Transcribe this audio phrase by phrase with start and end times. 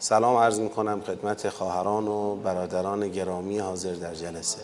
[0.00, 4.58] سلام عرض می کنم خدمت خواهران و برادران گرامی حاضر در جلسه.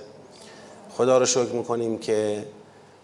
[0.90, 2.46] خدا رو شکر می کنیم که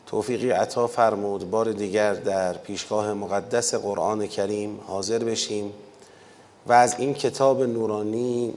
[0.07, 1.51] توفیقی عطا فرمود.
[1.51, 5.73] بار دیگر در پیشگاه مقدس قرآن کریم حاضر بشیم
[6.67, 8.55] و از این کتاب نورانی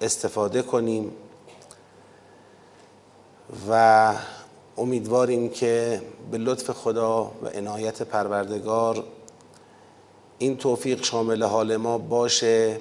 [0.00, 1.12] استفاده کنیم
[3.70, 4.12] و
[4.78, 9.04] امیدواریم که به لطف خدا و عنایت پروردگار
[10.38, 12.80] این توفیق شامل حال ما باشه.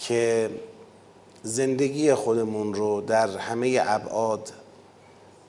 [0.00, 0.50] که
[1.42, 4.52] زندگی خودمون رو در همه ابعاد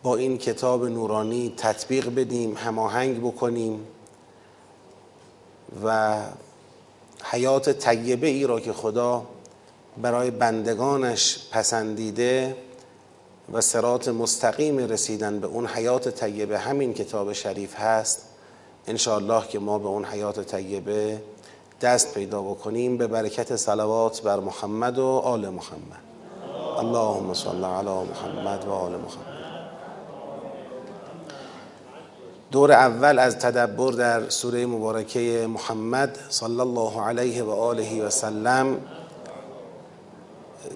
[0.03, 3.88] با این کتاب نورانی تطبیق بدیم هماهنگ بکنیم
[5.83, 6.19] و
[7.23, 9.25] حیات طیبه ای را که خدا
[10.02, 12.55] برای بندگانش پسندیده
[13.53, 18.25] و سرات مستقیم رسیدن به اون حیات طیبه همین کتاب شریف هست.
[18.88, 21.21] انشاءالله که ما به اون حیات طیبه
[21.81, 26.01] دست پیدا بکنیم به برکت صلوات بر محمد و آل محمد.
[26.79, 29.41] اللهم صل علی محمد و آل محمد.
[32.52, 38.77] دور اول از تدبر در سوره مبارکه محمد صلی الله علیه و آله و سلم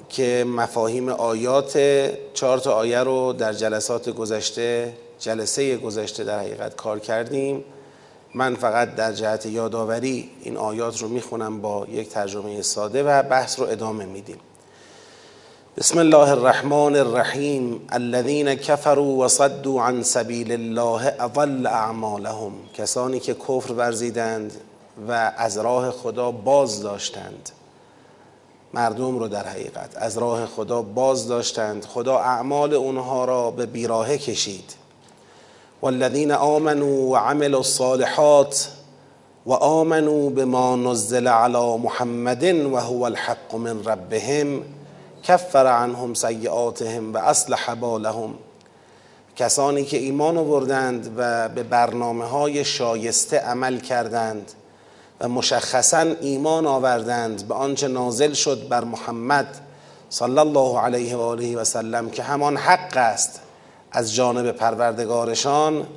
[0.09, 1.77] که مفاهیم آیات
[2.33, 7.63] چهار تا آیه رو در جلسات گذشته جلسه گذشته در حقیقت کار کردیم.
[8.35, 13.59] من فقط در جهت یادآوری این آیات رو می‌خونم با یک ترجمه ساده و بحث
[13.59, 14.37] رو ادامه میدیم.
[15.77, 22.51] بسم الله الرحمن الرحیم الذين كفروا وصدوا عن سبيل الله اضل اعمالهم.
[22.73, 24.53] کسانی که کفر ورزیدند
[25.07, 27.49] و از راه خدا باز داشتند.
[28.73, 31.85] مردم رو در حقیقت از راه خدا باز داشتند.
[31.85, 34.84] خدا اعمال اونها را به بیراهه کشید.
[35.85, 38.67] والذین آمنوا وعملوا الصالحات
[39.45, 44.61] وآمنوا بما نزل على محمد وهو الحق من ربهم
[45.23, 48.33] کفر عنهم سیئاتهم و اصلح بالهم.
[49.35, 54.51] کسانی که ایمان آوردند و به برنامه های شایسته عمل کردند
[55.21, 59.47] و مشخصا ایمان آوردند به آنچه نازل شد بر محمد
[60.09, 63.44] صلی الله علیه و آله و سلم که همان حق است.
[63.95, 65.87] از جانب پروردگارشان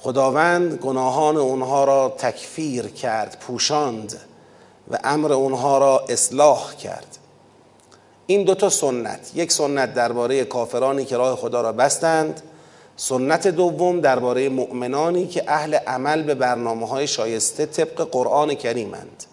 [0.00, 4.20] خداوند گناهان اونها را تکفیر کرد پوشاند
[4.90, 7.18] و امر اونها را اصلاح کرد.
[8.26, 12.42] این دوتا سنت یک سنت درباره کافرانی که راه خدا را بستند
[12.96, 19.24] سنت دوم درباره مؤمنانی که اهل عمل به برنامه های شایسته طبق قرآن کریمند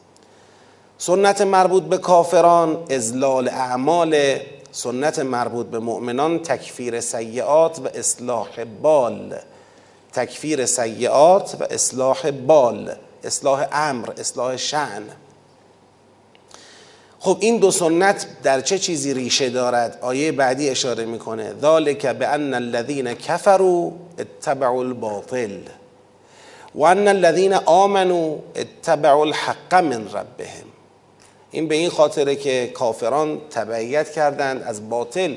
[0.98, 4.40] سنت مربوط به کافران ازلال اعمال
[4.78, 9.36] سنت مربوط به مؤمنان تکفیر سیعات و اصلاح بال.
[10.14, 12.96] تکفیر سیعات و اصلاح بال.
[13.24, 15.04] اصلاح امر اصلاح شعن
[17.20, 21.54] خب این دو سنت در چه چیزی ریشه دارد؟ آیه بعدی اشاره می‌کنه.
[21.62, 25.60] ذالک بان الذین کفروا اتبعوا الباطل
[26.76, 30.67] و ان الذین آمنوا اتبعوا الحق من ربهم.
[31.52, 35.36] این به این خاطره که کافران تبعیت کردند از باطل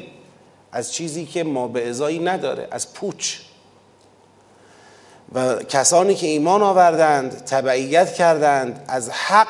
[0.72, 3.37] از چیزی که ما به ازایی نداره از پوچ.
[5.34, 9.48] و کسانی که ایمان آوردند تبعیت کردند از حق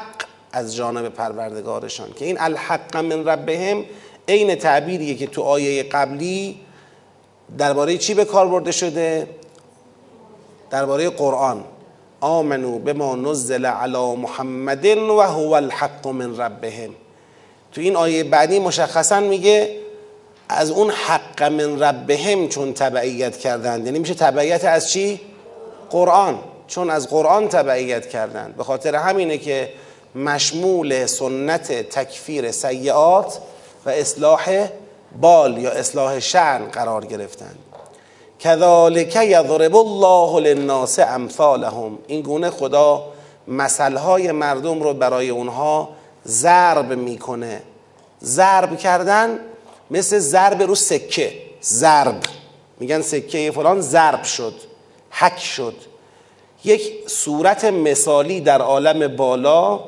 [0.53, 3.85] از جانب پروردگارشان که این الحق من ربهم
[4.29, 6.61] عین تعبیریه که تو آیه قبلی
[7.59, 9.29] درباره چی به کار برده شده؟
[10.71, 11.65] درباره قرآن.
[12.21, 16.91] آمنو به ما نزل علی محمد و هو الحق من ربهم.
[17.73, 19.77] تو این آیه بعدی مشخصا میگه
[20.49, 23.87] از اون حق من ربهم چون تبعیت کردند.
[23.87, 25.21] یعنی میشه تبعیت از چی؟
[25.91, 26.39] قرآن.
[26.67, 28.57] چون از قرآن تبعیت کردند.
[28.57, 29.73] به خاطر همینه که
[30.15, 33.39] مشمول سنت تکفیر سیعات
[33.87, 34.67] و اصلاح
[35.21, 37.59] بال یا اصلاح شعن قرار گرفتند.
[38.41, 41.99] کذالک یضرب الله للناس امثالهم.
[42.07, 43.05] این گونه خدا
[43.49, 45.89] مثلهای مردم رو برای اونها
[46.27, 47.63] ضرب می‌کنه.
[48.25, 49.39] ضرب کردن
[49.91, 51.33] مثل ضرب رو سکه.
[51.63, 52.17] ضرب.
[52.81, 54.55] میگن سکه فلان ضرب شد
[55.11, 55.75] حک شد.
[56.65, 59.81] یک صورت مثالی در عالم بالا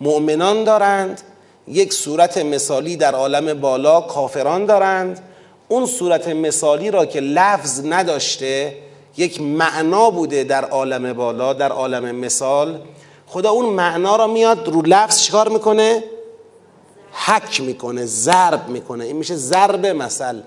[0.00, 1.20] مؤمنان دارند
[1.68, 5.20] یک صورت مثالی در عالم بالا کافران دارند.
[5.68, 8.74] اون صورت مثالی را که لفظ نداشته
[9.16, 12.80] یک معنا بوده در عالم بالا در عالم مثال.
[13.26, 16.04] خدا اون معنا را میاد رو لفظ چیکار می‌کنه؟
[17.12, 19.04] حک می‌کنه ضرب می‌کنه.
[19.04, 20.40] این میشه ضرب مثل.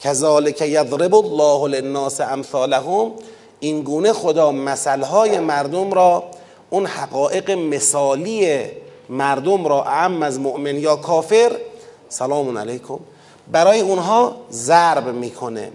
[0.00, 3.12] کذالک یضرب الله للناس امثالهم.
[3.60, 6.24] این گونه خدا مثلهای مردم را
[6.70, 8.60] اون حقایق مثالی
[9.08, 11.52] مردم را اعم از مؤمن یا کافر
[12.08, 12.98] سلام علیکم
[13.52, 15.70] برای اونها ضرب می‌کنه.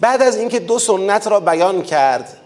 [0.00, 2.36] بعد از اینکه دو سنت را بیان کرد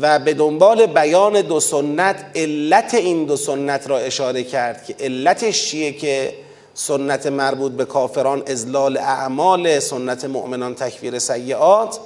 [0.00, 5.68] و به دنبال بیان دو سنت علت این دو سنت را اشاره کرد که علتش
[5.70, 6.34] چیه که
[6.74, 12.00] سنت مربوط به کافران ازلال اعمال سنت مؤمنان تکفیر سیعات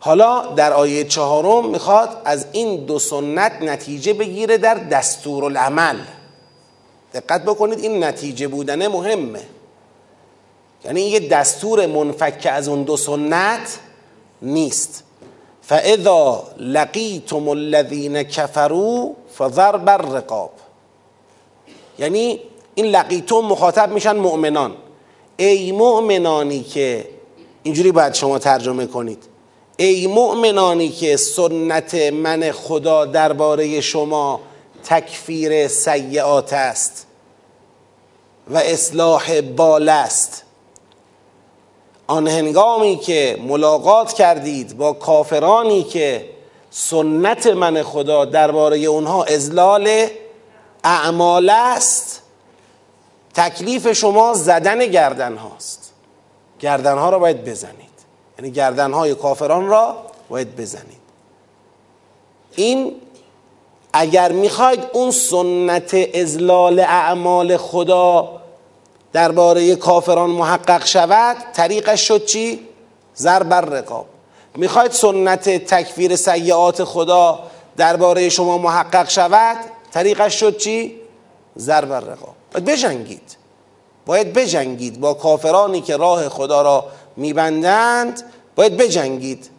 [0.00, 5.96] حالا در آیه چهارم می‌خواد از این دو سنت نتیجه بگیره در دستور العمل
[7.14, 9.40] دقت بکنید این نتیجه بودن مهمه.
[10.84, 13.78] یعنی یه دستور منفک از اون دو سنت
[14.42, 15.04] نیست.
[15.62, 20.50] فاذا لقیتم الذین کفروا فضرب الرقاب.
[21.98, 22.40] یعنی
[22.74, 24.76] این لقیتم مخاطب میشن مؤمنان.
[25.36, 27.08] ای مؤمنانی که
[27.62, 29.22] اینجوری باید شما ترجمه کنید.
[29.76, 34.40] ای مؤمنانی که سنت من خدا درباره شما
[34.84, 37.06] تکفیر سیعات است
[38.50, 40.43] و اصلاح بال است.
[42.06, 46.30] آن هنگامی که ملاقات کردید با کافرانی که
[46.70, 50.06] سنت من خدا درباره اونها ازلال
[50.84, 52.22] اعمال است
[53.34, 55.92] تکلیف شما زدن گردن هاست.
[56.60, 57.94] گردن ها را باید بزنید.
[58.38, 59.96] یعنی گردن های کافران را
[60.28, 61.04] باید بزنید.
[62.56, 62.94] این
[63.92, 68.40] اگر می‌خواید اون سنت ازلال اعمال خدا
[69.14, 72.68] درباره کافران محقق شود طریقش شد چی؟
[73.16, 74.06] ضرب رقاب
[74.56, 77.38] می‌خواید سنت تکفیر سیعات خدا
[77.76, 79.56] درباره شما محقق شود
[79.92, 81.00] طریقش شد چی؟
[81.58, 83.36] ضرب رقاب باید بجنگید
[84.06, 86.84] باید بجنگید با کافرانی که راه خدا را
[87.16, 88.22] میبندند
[88.56, 89.50] باید بجنگید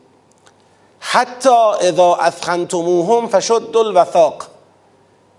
[0.99, 1.49] حتی
[1.81, 4.43] اذا اثخنتموهم فشد الوثاق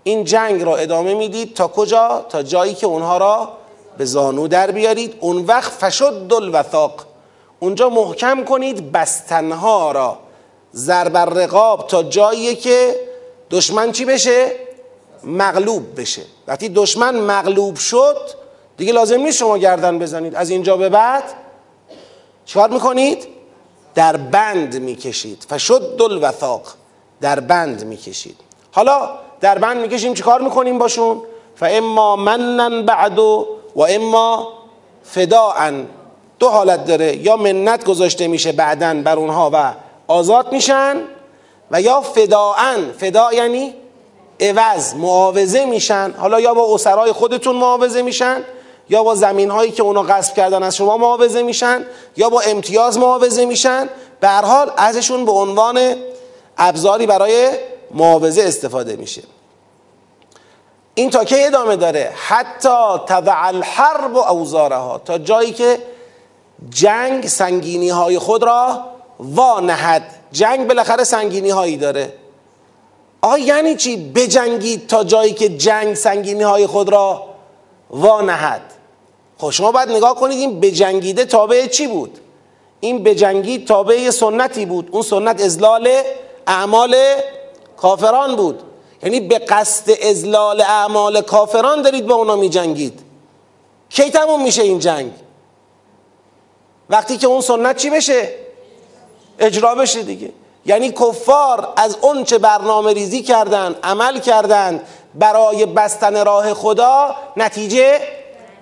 [0.03, 3.56] این جنگ را ادامه می‌دید تا کجا؟ تا جایی که اونها را
[3.97, 5.13] به زانو در بیارید.
[5.19, 7.05] اون وقت فشد الوثاق.
[7.59, 10.17] اونجا محکم کنید بستنها را.
[10.75, 12.95] ضرب رقاب تا جایی که
[13.51, 14.51] دشمن چی بشه؟
[15.23, 16.21] مغلوب بشه.
[16.47, 18.17] وقتی دشمن مغلوب شد
[18.77, 20.35] دیگه لازم نیست شما گردن بزنید.
[20.35, 21.23] از اینجا به بعد
[22.45, 23.27] چیکار می‌کنید؟
[23.95, 25.45] در بند می‌کشید.
[25.49, 26.61] فشد الوثاق.
[27.21, 28.37] در بند می‌کشید.
[28.71, 29.09] حالا
[29.41, 31.21] در بند می‌کشیم چیکار می‌کنیم باشون؟
[31.55, 33.47] فاما منن بعد و
[33.85, 34.47] اما
[35.03, 35.85] فداعا
[36.39, 39.73] دو حالت داره یا منت گذاشته میشه بعدا بر اونها و
[40.07, 40.95] آزاد میشن
[41.71, 43.73] و یا فداعا فدا یعنی
[44.39, 46.13] عوض معاوضه میشن.
[46.17, 48.43] حالا یا با اسرای خودتون معاوضه میشن
[48.89, 51.85] یا با زمین هایی که اونا غصب کردن از شما معاوضه میشن
[52.17, 53.89] یا با امتیاز معاوضه میشن.
[54.19, 55.95] به هر حال ازشون به عنوان
[56.57, 57.49] ابزاری برای
[57.91, 59.21] معاوضه استفاده میشه.
[60.97, 65.01] این تا که ادامه داره؟ حتی تضع الحرب و اوزارها.
[65.05, 65.79] تا جایی که
[66.69, 68.79] جنگ سنگینی های خود را
[69.19, 70.03] وانهد.
[70.31, 72.13] جنگ بالاخره سنگینی هایی داره.
[73.21, 77.23] آقا یعنی چی؟ بجنگید تا جایی که جنگ سنگینی های خود را
[77.89, 78.61] وانهد.
[79.37, 82.19] خب شما باید نگاه کنید این بجنگیده تابع چی بود؟
[82.79, 84.89] این بجنگید تابع سنتی بود.
[84.91, 85.89] اون سنت ازلال
[86.47, 86.95] اعمال
[87.77, 88.63] کافران بود.
[89.03, 92.99] یعنی به قصد ازلال اعمال کافران دارید با اونا می جنگید
[93.89, 95.11] کی تموم میشه این جنگ؟
[96.89, 98.33] وقتی که اون سنت چی بشه؟
[99.39, 100.31] اجرا بشه دیگه.
[100.65, 104.81] یعنی کفار از اون چه برنامه ریزی کردن عمل کردن
[105.15, 107.99] برای بستن راه خدا نتیجه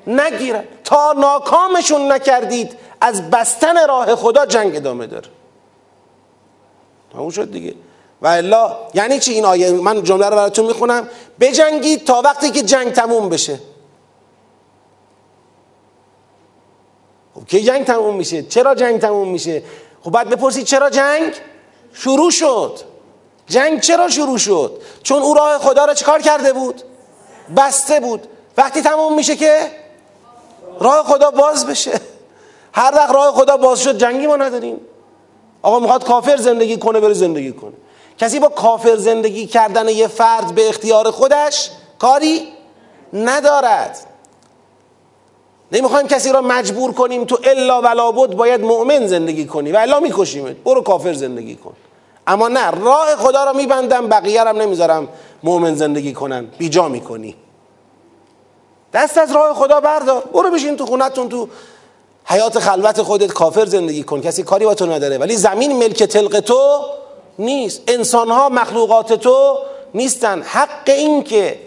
[0.08, 0.64] نگیرن.
[0.84, 5.28] تا ناکامشون نکردید از بستن راه خدا جنگ ادامه داره.
[7.14, 7.74] تموم شد دیگه.
[8.22, 11.10] و الا یعنی چی این آیه؟ من جمله رو براتون می‌خونم.
[11.40, 13.60] بجنگید تا وقتی که جنگ تموم بشه.
[17.36, 19.64] خب کی جنگ تموم میشه؟ چرا جنگ تموم میشه؟
[20.04, 21.34] خب بعد بپرسید چرا جنگ
[21.94, 22.80] شروع شد.
[23.48, 26.82] جنگ چرا شروع شد؟ چون او راه خدا رو چکار کرده بود؟
[27.58, 28.28] بسته بود.
[28.58, 29.72] وقتی تموم میشه که
[30.80, 32.02] راه خدا باز بشه.
[32.74, 34.80] هر وقت راه خدا باز شد جنگی ما نداریم.
[35.62, 37.74] آقا می‌خواد کافر زندگی کنه بره زندگی کنه.
[38.18, 41.70] کسی با کافر زندگی کردن یه فرد به اختیار خودش
[42.00, 42.48] کاری
[43.14, 43.98] ندارد.
[45.72, 50.00] نمی‌خوایم کسی را مجبور کنیم تو الا ولا بود باید مؤمن زندگی کنی و الا
[50.00, 50.56] میکشیمت.
[50.56, 51.74] برو کافر زندگی کن.
[52.28, 55.08] اما نه راه خدا را میبندم بقیه هم نمی‌ذارم
[55.44, 56.46] مؤمن زندگی کنن.
[56.58, 57.36] بیجا می‌کنی.
[58.94, 60.24] دست از راه خدا بردار.
[60.34, 61.48] برو بشین تو خونتون تو
[62.26, 64.22] حیات خلوت خودت کافر زندگی کن.
[64.22, 65.18] کسی کاری با تو نداره.
[65.18, 66.80] ولی زمین ملک تلق تو
[67.40, 67.82] نیست.
[67.88, 69.58] انسان ها مخلوقات تو
[69.94, 70.42] نیستن.
[70.42, 71.60] حق این که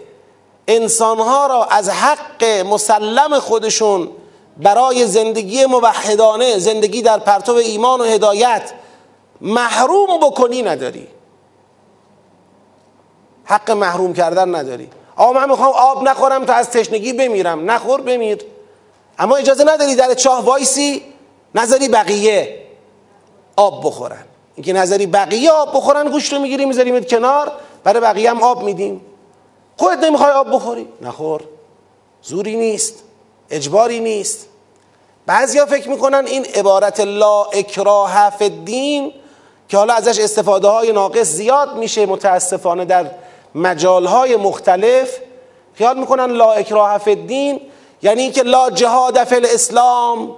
[0.67, 4.09] انسان ها را از حق مسلم خودشون
[4.57, 8.73] برای زندگی موحدانه زندگی در پرتو ایمان و هدایت
[9.41, 11.07] محروم بکنی نداری.
[13.45, 14.89] حق محروم کردن نداری.
[15.15, 17.71] آقا من می‌خوام آب نخورم تا از تشنگی بمیرم.
[17.71, 18.37] نخور بمیر.
[19.19, 21.03] اما اجازه نداری در چاه وایسی
[21.55, 22.65] نظری بقیه
[23.55, 24.25] آب بخورن.
[24.59, 27.51] اینکه نظری بقیه آب بخورن گوشت رو می‌گیری میذاریمت کنار
[27.83, 29.01] برای بقیه هم آب میدیم.
[29.77, 31.41] خودت نمی‌خوای آب بخوری؟ نخور.
[32.21, 33.03] زوری نیست.
[33.49, 34.47] اجباری نیست.
[35.25, 39.13] بعضیا فکر می‌کنن این عبارت لا اکراه فی الدین
[39.69, 43.05] که حالا ازش استفاده های ناقص زیاد میشه متاسفانه در
[43.55, 45.17] مجال های مختلف.
[45.73, 47.61] خیال می‌کنن لا اکراه فی الدین
[48.01, 50.35] یعنی اینکه لا جهاد فی الاسلام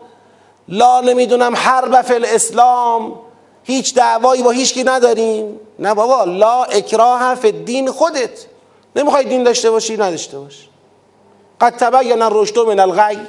[0.67, 3.30] لا نمی‌دونم حرب فی الاسلام
[3.63, 5.59] هیچ دعوایی با هیچ کی نداریم.
[5.79, 8.45] نه بابا لا اکراه فی الدین خودت.
[8.95, 10.67] نمی‌خوای دین داشته باشی نداشته باش.
[11.61, 13.19] قد تبین الرشد من الغی.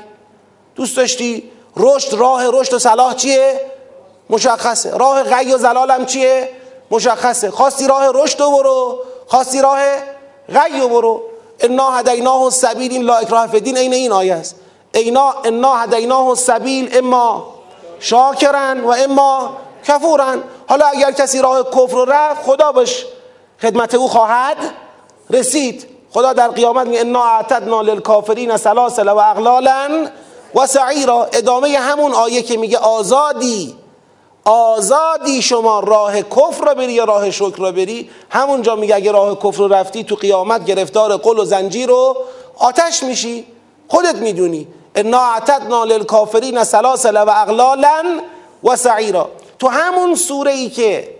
[0.74, 3.60] دوست داشتی رشد راه رشد و صلاح چیه؟
[4.30, 4.90] مشخصه.
[4.90, 6.48] راه غی و زلالم چیه؟
[6.90, 7.50] مشخصه.
[7.50, 8.98] خواستی راه رشد رو برو.
[9.26, 9.78] خواستی راه
[10.48, 11.22] غی رو برو.
[11.60, 13.76] انا هدیناه السبیل این لا اکراه فی الدین.
[13.76, 14.56] عین این آیه است.
[14.94, 17.54] اینا انا هدیناه السبیل اما
[18.00, 19.56] شاکرن و اما
[19.88, 20.42] کفورن.
[20.68, 23.06] حالا اگر کسی راه کفر رو رفت خدا بش
[23.62, 24.56] خدمت او خواهد
[25.30, 25.86] رسید.
[26.12, 30.08] خدا در قیامت میگه انا اعتدنا للکافرین سلاسل و اغلالا
[30.54, 31.28] و سعیرا.
[31.32, 33.76] ادامه همون آیه که میگه آزادی
[34.44, 38.10] آزادی شما راه کفر را بری یا راه شکر را بری.
[38.30, 42.16] همونجا میگه اگه راه کفر رو رفتی تو قیامت گرفتار قل و زنجیر و
[42.58, 43.46] آتش میشی.
[43.88, 44.68] خودت می‌دونی.
[44.94, 48.20] انا اعتدنا للکافرین سلاسل و اغلالا
[48.64, 49.30] و سعیرا.
[49.62, 51.14] تو همون سوره ای که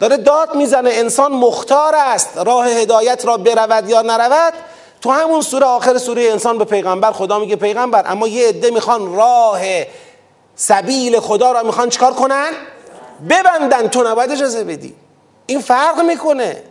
[0.00, 4.52] داره داد می‌زنه انسان مختار است راه هدایت را برود یا نرود
[5.00, 9.14] تو همون سوره آخر سوره انسان به پیغمبر خدا میگه پیغمبر اما یه عده می‌خوان
[9.14, 9.60] راه
[10.56, 12.50] سبیل خدا را می‌خوان چکار کنن؟
[13.30, 14.94] ببندن تو نباید اجازه بدی.
[15.46, 16.62] این فرق می‌کنه.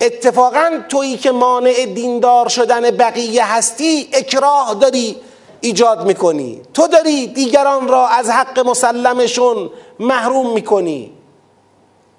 [0.00, 5.16] اتفاقا تویی که مانع دیندار شدن بقیه هستی اکراه داری.
[5.64, 6.62] ایجاد می‌کنی.
[6.74, 11.12] تو داری دیگران را از حق مسلمشون محروم می‌کنی.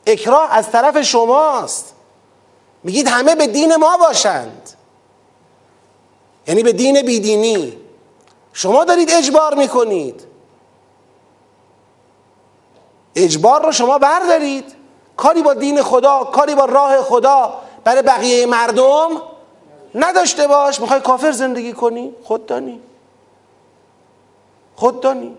[0.07, 1.93] اکراه از طرف شماست.
[2.83, 4.69] میگید همه به دین ما باشند.
[6.47, 7.77] یعنی به دین بیدینی.
[8.53, 10.23] شما دارید اجبار می‌کنید.
[13.15, 14.75] اجبار رو شما بردارید.
[15.17, 19.09] کاری با دین خدا کاری با راه خدا برای بقیه مردم
[19.95, 20.79] نداشته باش.
[20.79, 22.81] می‌خوای کافر زندگی کنی؟ خود دانی.
[24.75, 25.31] خود دانی.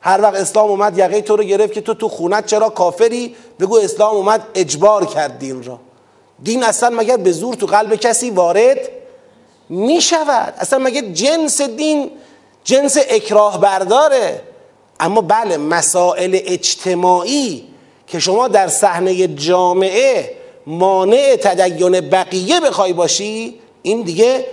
[0.00, 3.78] هر وقت اسلام اومد یقه تو رو گرفت که تو تو خونت چرا کافری؟ بگو
[3.78, 5.80] اسلام اومد اجبار کرد دین را
[6.42, 8.88] دین اصلا مگر به زور تو قلب کسی وارد
[9.68, 12.10] می شود اصلا مگه جنس دین
[12.64, 14.42] جنس اکراه برداره
[15.00, 17.64] اما بله مسائل اجتماعی
[18.06, 20.36] که شما در صحنه جامعه
[20.66, 24.46] مانع تدین بقیه بخوای باشی این دیگه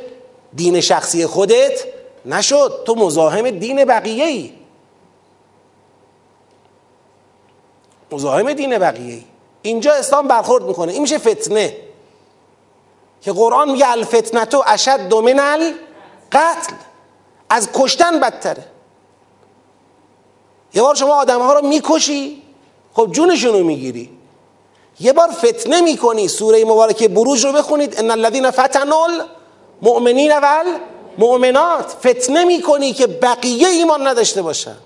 [0.56, 1.84] دین شخصی خودت
[2.28, 2.84] نشد.
[2.86, 4.54] تو مزاحم دین بقیه ای
[8.12, 9.24] مزاحم دین بقیه ای
[9.62, 10.92] اینجا اسلام برخورد می‌کنه.
[10.92, 11.78] این میشه فتنه.
[13.22, 16.74] که قرآن میگه الفتنتو اشد من القتل.
[17.50, 18.66] از کشتن بدتره.
[20.74, 22.44] یه بار شما آدم ها رو می‌کشی
[22.94, 24.18] خب جونشون رو می‌گیری.
[25.00, 26.28] یه بار فتنه می‌کنی.
[26.28, 28.00] سوره مبارکه بروج رو بخونید.
[28.00, 29.08] ان الذين فتنوا
[29.82, 30.64] المؤمنین و
[31.18, 34.78] مؤمنات فتنه می‌کنی که بقیه ایمان نداشته باشن.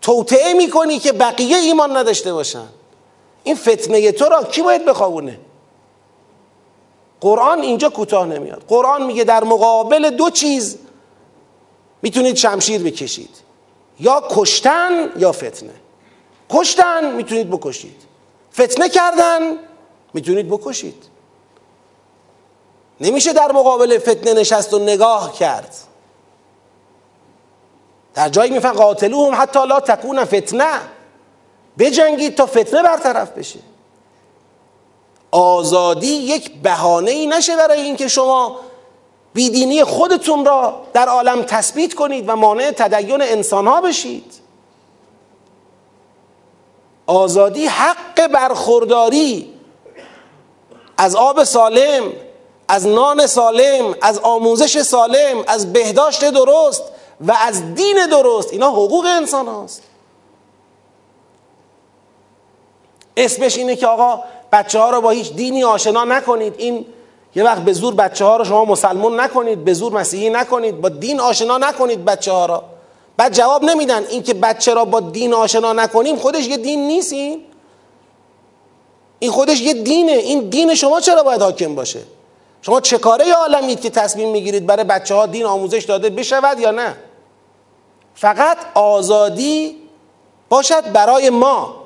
[0.00, 2.68] توطعه می‌کنی که بقیه ایمان نداشته باشن.
[3.44, 5.38] این فتنه تو را کی باید بخوابونه؟
[7.20, 8.64] قرآن اینجا کوتاه نمیاد.
[8.68, 10.78] قرآن میگه در مقابل دو چیز
[12.02, 13.30] می‌تونید شمشیر بکشید.
[14.00, 15.74] یا کشتن یا فتنه.
[16.50, 18.02] کشتن می‌تونید بکشید.
[18.52, 19.58] فتنه کردن
[20.14, 21.04] می‌تونید بکشید.
[23.00, 25.74] نمیشه در مقابل فتنه نشست و نگاه کرد.
[28.14, 30.80] در جایی میفن قاتلوهم حتی لا تکون فتنه.
[31.78, 33.58] بجنگید تا فتنه برطرف بشه.
[35.30, 38.56] آزادی یک بهانه ای نشه برای اینکه شما
[39.34, 44.34] بیدینی خودتون را در عالم تثبیت کنید و مانع تدین انسان ها بشید.
[47.06, 49.54] آزادی حق برخورداری
[50.96, 52.12] از آب سالم
[52.68, 56.82] از نان سالم از آموزش سالم از بهداشت درست
[57.20, 58.52] و از دین درست.
[58.52, 59.82] اینا حقوق انسان هاست.
[63.16, 64.22] اسمش اینه که آقا
[64.52, 66.54] بچه ها رو با هیچ دینی آشنا نکنید.
[66.58, 66.86] این
[67.34, 70.88] یه وقت به زور بچه ها رو شما مسلمون نکنید به زور مسیحی نکنید با
[70.88, 72.64] دین آشنا نکنید بچه ها را.
[73.16, 76.16] بعد جواب نمیدن اینکه بچه را با دین آشنا نکنیم.
[76.16, 77.44] خودش یه دین نیست این.
[79.18, 80.12] این خودش یه دینه.
[80.12, 82.00] این دین شما چرا باید حاکم باشه؟
[82.62, 86.70] شما چه کاره عالمید که تصمیم می‌گیرید برای بچه ها دین آموزش داده بشود یا
[86.70, 86.96] نه؟
[88.14, 89.76] فقط آزادی
[90.48, 91.76] باشد برای ما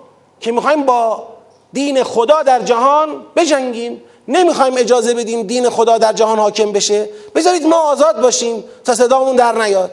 [0.40, 1.28] که می‌خوایم با
[1.72, 4.02] دین خدا در جهان بجنگیم.
[4.28, 7.08] نمی‌خوایم اجازه بدیم دین خدا در جهان حاکم بشه.
[7.34, 9.90] بذارید ما آزاد باشیم تا صدامون در نیاد.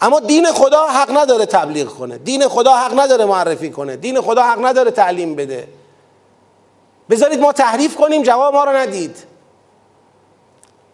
[0.00, 2.18] اما دین خدا حق نداره تبلیغ کنه.
[2.18, 3.96] دین خدا حق نداره معرفی کنه.
[3.96, 5.68] دین خدا حق نداره تعلیم بده.
[7.12, 9.16] بذارید ما تحریف کنیم جواب ما رو ندید.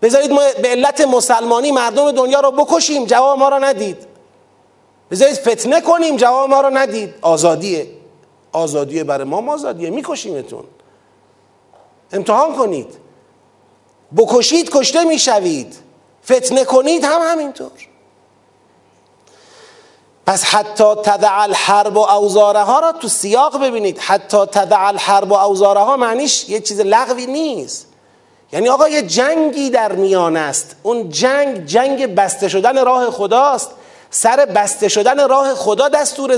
[0.02, 3.96] بذارید ما به علت مسلمانی مردم دنیا رو بکشیم جواب ما رو ندید.
[5.10, 7.14] بذارید فتنه کنیم جواب ما رو ندید.
[7.22, 7.86] آزادیه.
[8.52, 9.90] آزادیه برای ما آزادیه.
[9.90, 10.64] میکشیمتون.
[12.12, 12.94] امتحان کنید.
[14.16, 15.76] بکشید کشته می‌شوید.
[16.24, 17.70] فتنه کنید هم همینطور.
[20.28, 23.98] پس حتی تدع الحرب و اوزاره ها را تو سیاق ببینید.
[23.98, 27.86] حتی تدع الحرب و اوزاره ها معنیش یه چیز لغوی نیست.
[28.52, 30.76] یعنی آقا یه جنگی در میان است.
[30.82, 33.70] اون جنگ جنگ بسته شدن راه خداست.
[34.10, 36.36] سر بسته شدن راه خدا دستور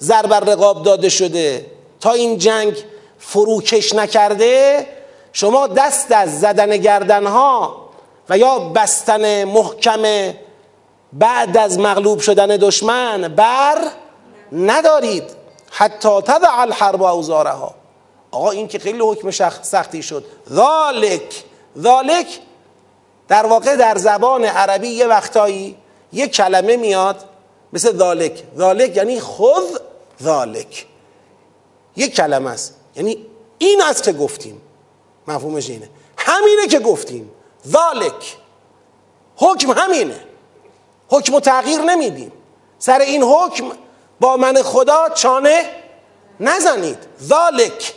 [0.00, 1.66] ضرب رقاب داده شده.
[2.00, 2.84] تا این جنگ
[3.18, 4.86] فروکش نکرده
[5.32, 7.76] شما دست از زدن گردنها
[8.28, 10.32] و یا بستن محکم
[11.12, 13.78] بعد از مغلوب شدن دشمن بر
[14.52, 15.24] ندارید.
[15.70, 17.74] حتی تدع الحرب اوزارها.
[18.30, 19.30] آقا این که خیلی حکم
[19.62, 20.24] سختی شد.
[20.50, 21.44] ذالک.
[21.78, 22.40] ذالک
[23.28, 25.76] در واقع در زبان عربی یه وقتایی
[26.12, 27.24] یه کلمه میاد
[27.72, 28.42] مثل ذالک.
[28.56, 29.78] ذالک یعنی خذ
[30.22, 30.86] ذالک.
[31.96, 32.74] یک کلمه است.
[32.96, 33.26] یعنی
[33.58, 34.60] این است که گفتیم.
[35.28, 35.90] مفهومش اینه.
[36.18, 37.30] همینه که گفتیم.
[37.68, 38.36] ذالک.
[39.36, 40.25] حکم همینه.
[41.08, 42.32] حکم و تغییر نمیدیم.
[42.78, 43.64] سر این حکم
[44.20, 45.64] با من خدا چانه
[46.40, 46.98] نزنید.
[47.22, 47.94] ذالک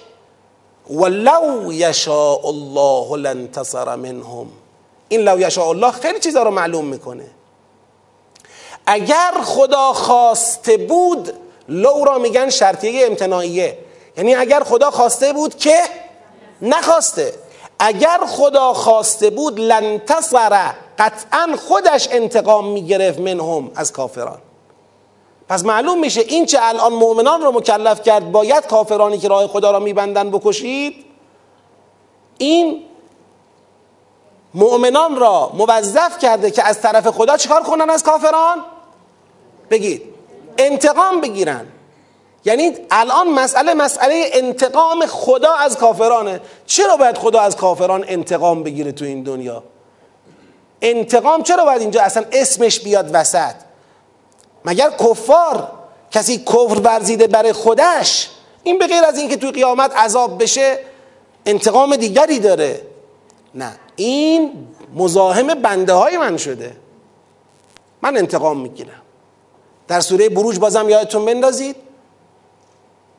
[0.90, 4.48] ولو یشاء الله لانتصر منهم.
[5.10, 7.26] این لو یشاء الله خیلی چیزا رو معلوم می‌کنه.
[8.86, 11.34] اگر خدا خواسته بود
[11.70, 13.78] لو را میگن شرطیه امتناعیه.
[14.18, 15.82] یعنی اگر خدا خواسته بود که
[16.62, 17.34] نخواسته.
[17.80, 24.40] اگر خدا خواسته بود لنتصر قطعا خودش انتقام می‌گرفت منهم از کافران.
[25.50, 29.72] پس معلوم میشه این چه الان مؤمنان رو مکلف کرد باید کافرانی که راه خدا
[29.72, 31.06] را میبندن بکشید؟
[32.38, 32.84] این
[34.54, 38.58] مؤمنان را موظف کرده که از طرف خدا چیکار کنن از کافران؟
[39.70, 40.02] بگید.
[40.58, 41.66] انتقام بگیرن.
[42.46, 46.42] یعنی الان مسئله مسئله انتقام خدا از کافرانه.
[46.66, 49.64] چرا باید خدا از کافران انتقام بگیره تو این دنیا؟
[50.82, 53.56] انتقام چرا باید اینجا؟ اصلا اسمش بیاد وسط.
[54.66, 55.72] مگر کفار
[56.12, 58.30] کسی کفر ورزیده برای خودش؟
[58.64, 60.80] این به غیر از اینکه توی قیامت عذاب بشه
[61.46, 62.82] انتقام دیگری داره.
[63.56, 66.76] نه این مزاحم بنده های من شده.
[68.02, 69.02] من انتقام می‌گیرم.
[69.88, 71.76] در سوره بروج بازم یادتون بندازید.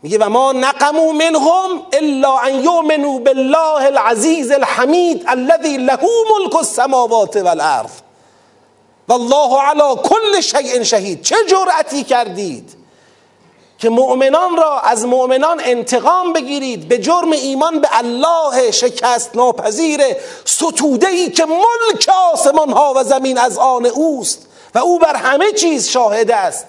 [0.03, 7.37] میگه و ما نقمو منهم الا ان یؤمنوا بالله العزیز الحمید الذي له ملک السماوات
[7.37, 7.91] والارض.
[9.09, 11.23] والله على كل شیء شهید.
[11.23, 12.81] چه جرأتی کردید
[13.81, 20.01] که مؤمنان را از مؤمنان انتقام بگیرید به جرم ایمان به الله شکست ناپذیر
[20.45, 25.53] ستوده ای که ملک آسمان ها و زمین از آن اوست و او بر همه
[25.53, 26.67] چیز شاهد است.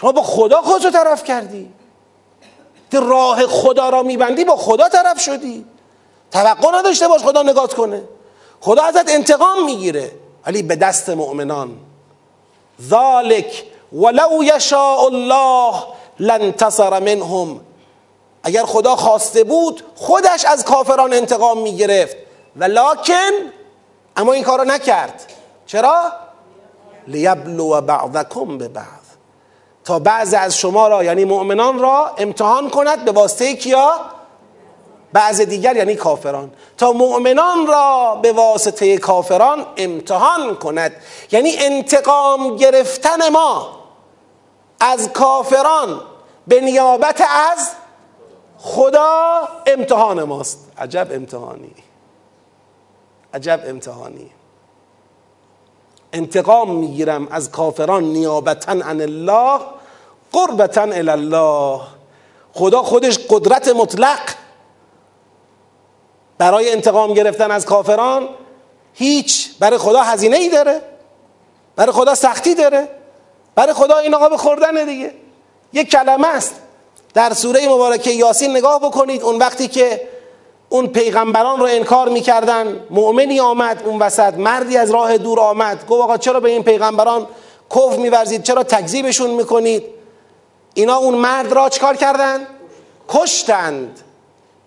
[0.00, 1.68] شما با خدا خودتو طرف کردی.
[2.90, 5.64] که راه خدا را میبندی با خدا طرف شدی.
[6.30, 8.02] توقع نداشته باش خدا نگات کنه.
[8.60, 10.12] خدا ازت انتقام می‌گیره.
[10.46, 11.76] ولی به دست مؤمنان.
[12.82, 15.74] ذالک ولو یشاء الله
[16.20, 17.60] لانتصر منهم.
[18.42, 22.16] اگر خدا خواسته بود خودش از کافران انتقام می‌گرفت.
[22.56, 23.32] ولکن
[24.16, 25.32] اما این کارو نکرد.
[25.66, 26.12] چرا؟
[27.08, 28.95] لیبلو بعضکم به بعض
[29.86, 33.92] تا بعض از شما را یعنی مؤمنان را امتحان کند به واسطه کیا؟
[35.12, 36.50] بعض دیگر یعنی کافران.
[36.78, 40.92] تا مؤمنان را به واسطه کافران امتحان کند.
[41.32, 43.78] یعنی انتقام گرفتن ما
[44.80, 46.00] از کافران
[46.46, 47.70] به نیابت از
[48.58, 50.72] خدا امتحان ماست.
[50.78, 51.74] عجب امتحانی.
[53.34, 54.30] عجب امتحانی.
[56.12, 59.60] انتقام می‌گیرم از کافران نیابتا عن الله.
[60.36, 61.80] قربتا الله
[62.52, 64.18] خدا خودش قدرت مطلق
[66.38, 68.28] برای انتقام گرفتن از کافران
[68.94, 69.48] هیچ.
[69.60, 70.82] برای خدا هزینه ای داره.
[71.76, 72.88] برای خدا سختی داره.
[73.54, 75.14] برای خدا این آقا به خوردن دیگه.
[75.72, 76.54] یک کلمه است.
[77.14, 79.22] در سوره مبارکه یاسین نگاه بکنید.
[79.22, 80.08] اون وقتی که
[80.68, 85.86] اون پیغمبران رو انکار می‌کردن مؤمنی آمد اون وسط مردی از راه دور آمد.
[85.86, 87.26] گفت آقا چرا به این پیغمبران
[87.76, 89.95] کف میورزید؟ چرا تکذیبشون می‌کنید؟
[90.76, 92.40] اینا اون مرد را چکار کردن؟
[93.08, 94.00] کشتند.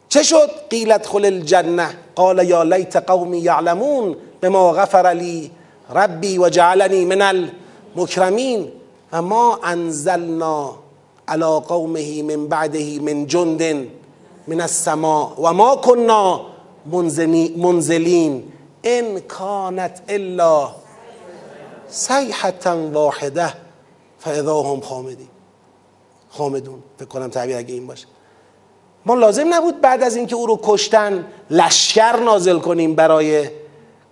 [0.09, 5.51] چه شد؟ قیلت خل الجنه قال یا لیت قومی یعلمون به ما غفر لی
[5.95, 8.71] ربی و جعلنی من المکرمین.
[9.11, 10.75] و ما انزلنا
[11.27, 13.87] على قومه من بعده من جند
[14.47, 16.41] من السماء و ما كنا
[17.57, 18.43] منزلین.
[18.83, 20.69] ان كانت الا
[21.89, 23.53] صیحة واحده
[24.19, 25.38] فاذا هم خامدین.
[26.29, 26.83] خامدون.
[26.97, 28.07] فکر کنم تعبیر اگه این باشه.
[29.05, 33.49] ما لازم نبود بعد از اینکه او رو کشتن لشکر نازل کنیم برای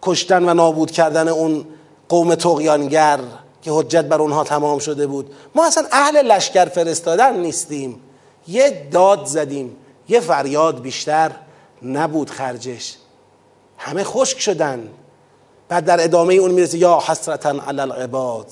[0.02, 1.66] کشتن و نابود کردن اون
[2.10, 3.20] قوم تقیانگر
[3.62, 5.34] که حجت بر اونها تمام شده بود.
[5.56, 8.02] ما اصلا اهل لشکر فرستادن نیستیم.
[8.48, 9.76] یه داد زدیم.
[10.10, 11.32] یه فریاد بیشتر
[11.84, 12.96] نبود خرجش.
[13.78, 14.90] همه خشک شدن.
[15.70, 18.48] بعد در ادامه اون می‌رسه یا حسرتا علی العباد.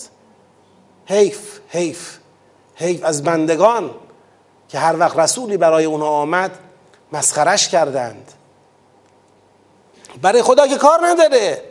[1.06, 2.18] حیف حیف.
[2.76, 3.92] حیف از بندگان
[4.70, 6.52] که هر وقت رسولی برای اونها آمد
[7.12, 8.32] مسخرش کردند.
[10.22, 11.62] برای خدا که کار نداره.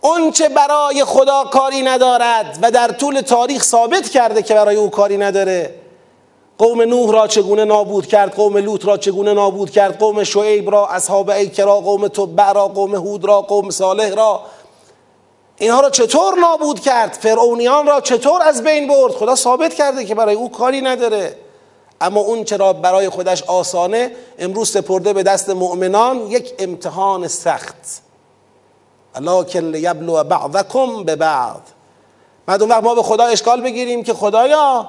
[0.00, 4.90] اون چه برای خدا کاری ندارد و در طول تاریخ ثابت کرده که برای او
[4.90, 5.74] کاری نداره.
[6.58, 10.88] قوم نوح را چگونه نابود کرد؟ قوم لوط را چگونه نابود کرد؟ قوم شعیب را
[10.88, 14.42] اصحاب ایک را قوم تبع را قوم هود را قوم صالح را؟
[15.60, 20.14] اینها را چطور نابود کرد؟ فرعونیان را چطور از بین برد؟ خدا ثابت کرده که
[20.14, 21.36] برای او کاری نداره.
[22.00, 28.02] اما اون چرا برای خودش آسانه امروز سپرده به دست مؤمنان یک امتحان سخت.
[29.20, 31.60] لکن لیبلو بعضکم به بعض
[32.46, 34.88] بعد اون وقت ما به خدا اشکال بگیریم که خدایا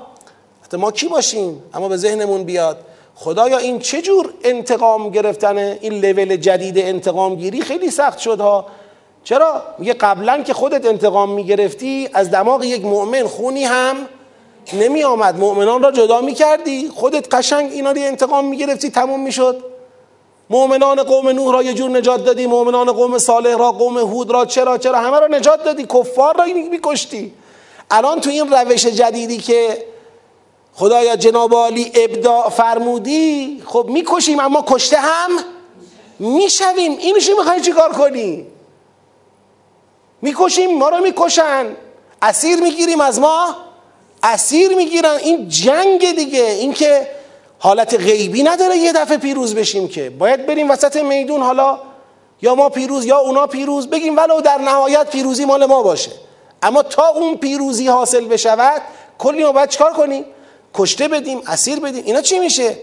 [0.73, 2.77] ما کی باشیم؟ اما به ذهنمون بیاد.
[3.15, 8.65] خدایا این چه جور انتقام گرفتنه؟ این لول جدید انتقام گیری خیلی سخت شد ها
[9.23, 13.95] چرا؟ میگه قبلا که خودت انتقام می‌گرفتی از دماغ یک مؤمن خونی هم
[14.73, 19.19] نمی آمد مؤمنان را جدا می کردی خودت قشنگ اینا رو انتقام می گرفتی تموم
[19.19, 19.63] می شد
[20.49, 22.47] مؤمنان قوم نوح را یه جور نجات دادی.
[22.47, 25.85] مؤمنان قوم صالح را قوم هود را چرا چرا؟ همه را نجات دادی.
[25.85, 27.33] کفار را میکشتی.
[27.91, 29.85] الان تو این روش جدیدی که
[30.73, 35.29] خدایا جناب عالی ابداع فرمودی خب می‌کشیم اما کشته هم
[36.19, 36.97] می‌شویم.
[36.97, 38.47] اینشو می‌خوای چیکار کنی؟
[40.21, 41.65] می‌کشیم ما رو می‌کشن.
[42.21, 43.55] اسیر می‌گیریم از ما.
[44.23, 45.17] اسیر می‌گیرن.
[45.23, 46.43] این جنگ دیگه.
[46.45, 47.07] این که
[47.59, 50.09] حالت غیبی نداره یه دفعه پیروز بشیم که.
[50.09, 51.79] باید بریم وسط میدون حالا.
[52.41, 53.87] یا ما پیروز یا اونا پیروز.
[53.87, 56.11] بگیم ولو در نهایت پیروزی مال ما باشه.
[56.63, 58.81] اما تا اون پیروزی حاصل بشود
[59.17, 60.25] کلی ما باید چکار کنیم؟
[60.73, 62.03] کشته بدیم اسیر بدیم.
[62.05, 62.77] اینا چی میشه؟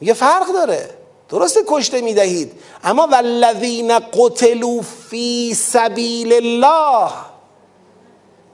[0.00, 0.90] میگه فرق داره.
[1.28, 2.52] درسته کشته می‌دهید.
[2.84, 7.10] اما والذین قتلوا فی سبیل الله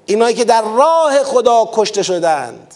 [0.06, 2.74] اینایی که در راه خدا کشته شدند.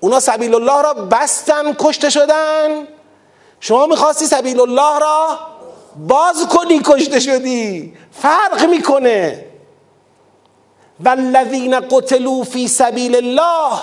[0.00, 2.88] اونا سبیل الله را بستن کشته شدن.
[3.60, 5.38] شما می‌خواستی سبیل الله را
[5.96, 7.94] باز کنی کشته شدی.
[8.12, 9.46] فرق می‌کنه.
[11.04, 13.80] والذین قتلوا فی سبیل الله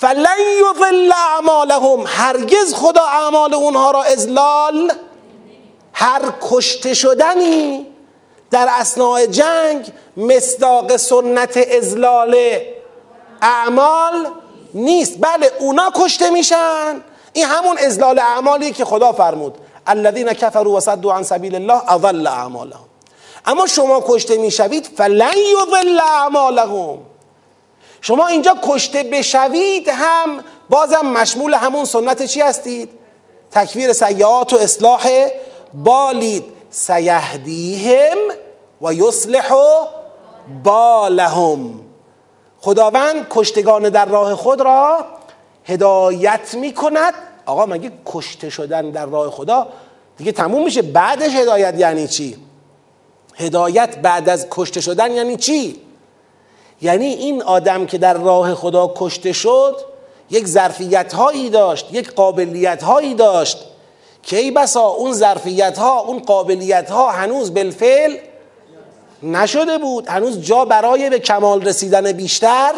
[0.00, 2.04] فلن یضل اعمالهم.
[2.06, 4.92] هرگز خدا اعمال اونها را ازلال
[5.92, 7.86] هر کشته شدنی
[8.50, 12.36] در اسناع جنگ مصداق سنت ازلال
[13.42, 14.26] اعمال
[14.74, 15.14] نیست.
[15.20, 17.00] بله اونا کشته میشن.
[17.32, 19.54] این همون ازلال اعمالی که خدا فرمود.
[19.86, 22.84] الذین کفروا و عن سبیل الله اضل اعمالهم.
[23.46, 26.98] اما شما کشته می‌شوید فلن یضل اعمالهم.
[28.00, 32.90] شما اینجا کشته بشوید هم بازم مشمول همون سنت چی هستید؟
[33.50, 35.28] تکفیر سیعات و اصلاح
[35.74, 36.44] بالید.
[36.70, 38.18] سیهدیهم
[38.82, 39.54] و یصلح
[40.64, 41.80] بالهم.
[42.60, 45.04] خداوند کشتگان در راه خود را
[45.64, 47.14] هدایت می کند
[47.46, 49.68] آقا مگه کشته شدن در راه خدا
[50.18, 52.36] دیگه تموم میشه؟ بعدش هدایت یعنی چی؟
[53.34, 55.80] هدایت بعد از کشته شدن یعنی چی؟
[56.82, 59.76] یعنی این آدم که در راه خدا کشته شد
[60.30, 63.58] یک ظرفیت هایی داشت یک قابلیت هایی داشت.
[64.22, 68.16] که ای بسا اون ظرفیت ها اون قابلیت ها هنوز بالفعل
[69.22, 72.72] نشده بود هنوز جا برای به کمال رسیدن بیشتر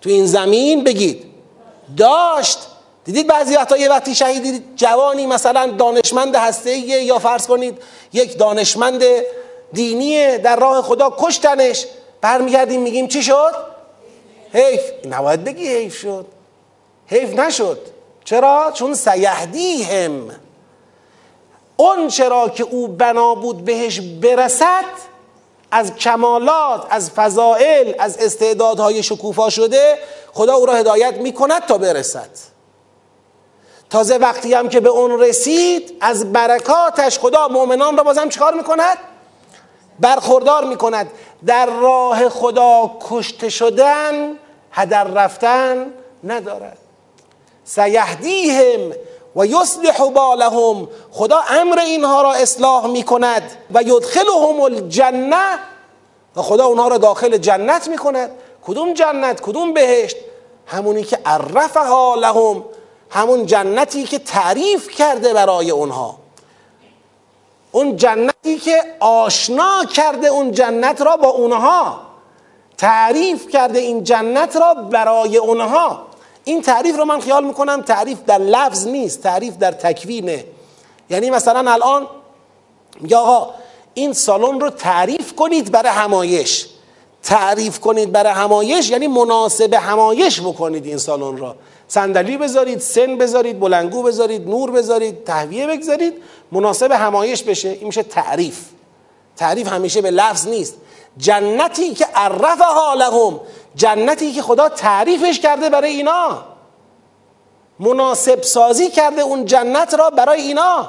[0.00, 0.84] تو این زمین.
[0.84, 1.24] بگید
[1.96, 2.58] داشت.
[3.04, 7.78] دیدید بعضی وقتا یه وقتی شهید جوانی مثلا دانشمند هسته یا فرض کنید
[8.12, 9.02] یک دانشمند
[9.72, 11.86] دینی در راه خدا کشتنش.
[12.20, 13.54] برمیگردیم میگیم چی شد؟
[14.52, 16.26] حیف نباید بگی حیف شد
[17.06, 17.78] حیف نشد
[18.24, 20.30] چرا؟ چون سیهدیهم
[21.76, 24.84] اون چرا که او بنا بود بهش برسد
[25.70, 29.98] از کمالات از فضائل از استعدادهای شکوفا شده
[30.32, 32.30] خدا او را هدایت می‌کند تا برسد
[33.90, 38.98] تازه وقتی هم که به اون رسید از برکاتش خدا مؤمنان را بازم چیکار می‌کند؟
[40.00, 41.10] برخوردار می‌کند.
[41.46, 44.38] در راه خدا کشته شدن
[44.72, 45.86] هدر رفتن
[46.24, 46.78] ندارد.
[47.64, 48.92] سیهدیهم
[49.36, 50.88] و یصلح بالهم.
[51.10, 53.42] خدا امر اینها را اصلاح می‌کند
[53.74, 55.58] و یدخلهم الجنه
[56.36, 58.30] و خدا اونها را داخل جنت می‌کند.
[58.66, 60.16] کدوم جنت؟ کدوم بهشت؟
[60.66, 62.64] همونی که عرفها لهم.
[63.10, 66.16] همون جنتی که تعریف کرده برای اونها.
[67.72, 72.00] اون جنتی که آشنا کرده اون جنت را با اونها
[72.78, 76.06] تعریف کرده این جنت را برای اونها.
[76.44, 80.44] این تعریف رو من خیال می‌کنم تعریف در لفظ نیست تعریف در تکوینه.
[81.10, 82.06] یعنی مثلا الان
[83.00, 83.54] میگه آقا
[83.94, 86.66] این سالن رو تعریف کنید برای همایش.
[87.22, 91.56] تعریف کنید برای همایش یعنی مناسب همایش بکنید این سالن را.
[91.88, 96.22] صندلی بذارید سن بذارید بلنگو بذارید نور بذارید تهویه بگذارید
[96.52, 97.68] مناسب همایش بشه.
[97.68, 98.58] این میشه تعریف.
[99.36, 100.74] تعریف همیشه به لفظ نیست.
[101.16, 103.40] جنتی که عرف حالهم
[103.74, 106.44] جنتی که خدا تعریفش کرده برای اینا.
[107.80, 110.88] مناسب سازی کرده اون جنت را برای اینا.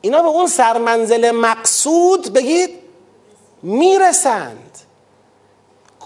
[0.00, 2.70] اینا به اون سرمنزل مقصود بگید
[3.62, 4.78] می‌رسند.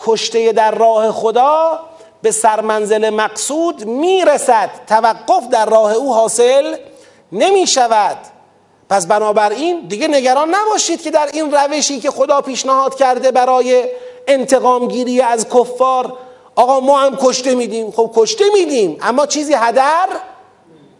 [0.05, 1.81] کشته در راه خدا
[2.22, 4.70] به سرمنزل مقصود می‌رسد.
[4.87, 6.76] توقف در راه او حاصل
[7.33, 8.16] نمی شود
[8.90, 13.85] پس بنابراین دیگه نگران نباشید که در این روشی که خدا پیشنهاد کرده برای
[14.26, 16.16] انتقام گیری از کفار
[16.54, 17.90] آقا ما هم کشته میدیم.
[17.90, 20.09] خب کشته میدیم اما چیزی هدر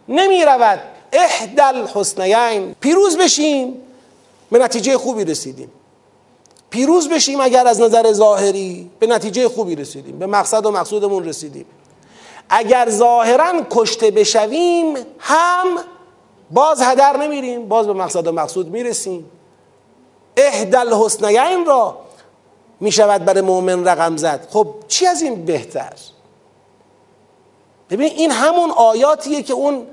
[0.09, 0.79] نمی رود
[1.13, 3.81] احدل حسنین پیروز بشیم.
[4.51, 5.71] به نتیجه خوبی رسیدیم.
[6.69, 11.65] پیروز بشیم اگر از نظر ظاهری به نتیجه خوبی رسیدیم به مقصد و مقصودمون رسیدیم.
[12.49, 15.67] اگر ظاهرا کشته بشویم هم
[16.51, 19.31] باز هدر نمیریم باز به مقصد و مقصود می‌رسیم.
[20.37, 21.97] اهدل حسنین را
[22.79, 24.47] می‌شود برای مؤمن رقم زد.
[24.51, 25.93] خب چی از این بهتر؟
[27.89, 29.87] ببین این همون آیاتیه که اون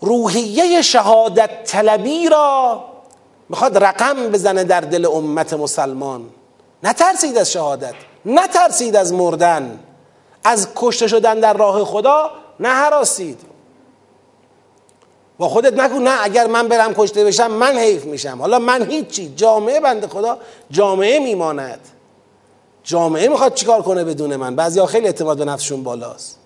[0.00, 2.84] روحیه شهادت طلبی را
[3.48, 6.24] می‌خواد رقم بزنه در دل امت مسلمان.
[6.82, 7.94] نترسید از شهادت
[8.26, 9.80] نترسید از مردن.
[10.44, 12.30] از کشته شدن در راه خدا
[12.60, 13.40] نه حراسید
[15.38, 18.38] با خودت نکن نه اگر من برم کشته بشم من حیف میشم.
[18.40, 20.38] حالا من هیچی جامعه بنده خدا
[20.70, 21.80] جامعه میماند.
[22.82, 26.38] جامعه می‌خواد چیکار کنه بدون من؟ بعضیا خیلی اعتماد به نفسشون بالاست.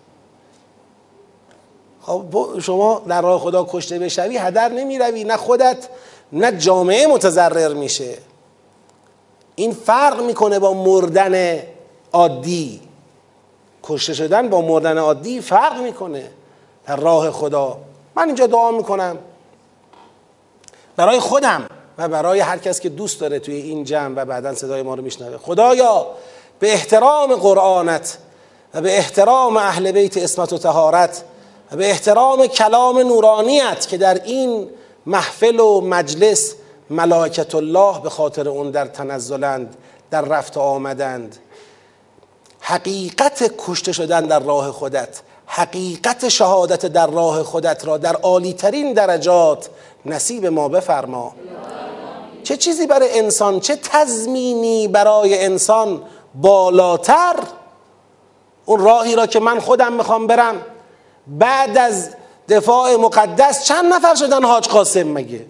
[2.03, 2.25] خب
[2.61, 5.89] شما در راه خدا کشته بشوی هدر نمی‌روی نه خودت
[6.33, 8.19] نه جامعه متضرر میشه.
[9.55, 11.63] این فرق می‌کنه با مردن
[12.13, 12.81] عادی.
[13.83, 16.31] کشته شدن با مردن عادی فرق می‌کنه.
[16.87, 17.79] در راه خدا.
[18.15, 19.19] من اینجا دعا می‌کنم.
[20.97, 21.67] برای خودم
[21.99, 25.03] و برای هر کس که دوست داره توی این جمع و بعدا صدای ما رو
[25.03, 25.39] میشنوه.
[25.39, 26.07] خدایا
[26.59, 28.19] به احترام قرآنت
[28.75, 31.25] و به احترام اهل بیت اسمت و تهارت
[31.73, 34.69] و به احترام کلام نورانیت که در این
[35.07, 36.55] محفل و مجلس
[36.91, 39.77] ملائکت الله به خاطر اون در تنزلند
[40.11, 41.37] در رفت آمدند.
[42.61, 48.93] حقیقت کشته شدن در راه خودت حقیقت شهادت در راه خودت را در عالی ترین
[48.93, 49.69] درجات
[50.07, 51.35] نصیب ما بفرما.
[52.43, 56.03] چه چیزی برای انسان چه تضمینی برای انسان
[56.35, 57.37] بالاتر؟
[58.65, 60.63] اون راهی را که من خودم می‌خوام برم.
[61.27, 62.11] بعد از
[62.49, 65.47] دفاع مقدس چند نفر شدن حاج قاسم مگه؟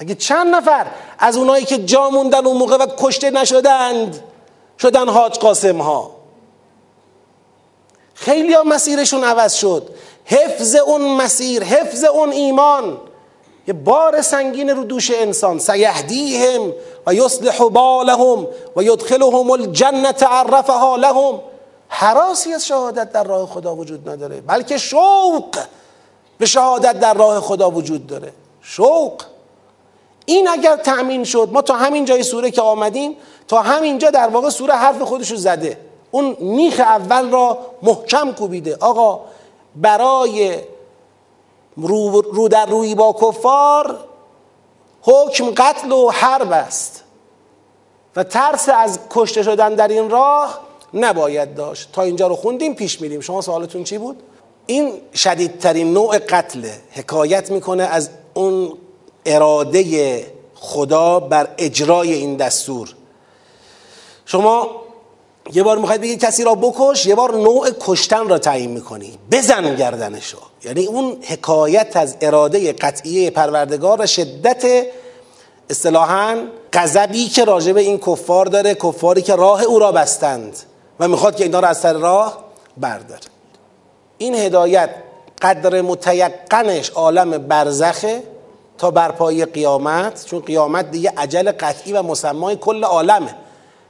[0.00, 0.86] مگه چند نفر
[1.18, 4.22] از اونایی که جا موندن اون موقع و کشته نشدند
[4.78, 6.10] شدن حاج قاسم ها؟
[8.14, 9.88] خیلی ها مسیرشون عوض شد.
[10.24, 12.98] حفظ اون مسیر حفظ اون ایمان.
[13.68, 15.58] یه بار سنگین رو دوش انسان.
[15.58, 16.72] سیهدیهم
[17.06, 21.40] و یصلح بالهم و یدخلهم الجنه عرفها لهم.
[21.94, 24.40] حراسی از شهادت در راه خدا وجود نداره.
[24.40, 25.58] بلکه شوق
[26.38, 28.32] به شهادت در راه خدا وجود داره.
[28.62, 29.22] شوق.
[30.26, 33.16] این اگر تأمین شد ما تا همین جای سوره که آمدیم
[33.48, 35.78] تا همینجا در واقع سوره حرف خودشو زده.
[36.10, 38.76] اون میخ اول را محکم کوبیده.
[38.80, 39.20] آقا
[39.76, 40.58] برای
[41.76, 43.98] رو, رو در روی با کفار
[45.02, 47.04] حکم قتل و حرب است.
[48.16, 51.88] و ترس از کشته شدن در این راه نباید داشت.
[51.92, 53.20] تا اینجا رو خوندیم پیش میریم.
[53.20, 54.22] شما سوالتون چی بود؟
[54.66, 58.78] این شدیدترین نوع قتله حکایت می‌کنه از اون
[59.26, 62.94] اراده خدا بر اجرای این دستور.
[64.26, 64.82] شما
[65.52, 69.18] یه بار می‌خواید بگید کسی را بکش یه بار نوع کشتن را تعیین می‌کنی.
[69.30, 70.38] بزن گردنشو.
[70.64, 74.86] یعنی اون حکایت از اراده قطعیه پروردگار و شدت
[75.70, 76.36] اصطلاحا
[76.72, 80.56] غضبی که راجع به این کفار داره کفاری که راه او را بستند.
[81.02, 82.44] و می‌خواد که اینا را از سر راه
[82.76, 83.20] برداره.
[84.18, 84.90] این هدایت
[85.42, 88.22] قدر متیقنش عالم برزخه
[88.78, 93.34] تا برپایی قیامت چون قیامت دیگه عجل قطعی و مسمای کل عالمه.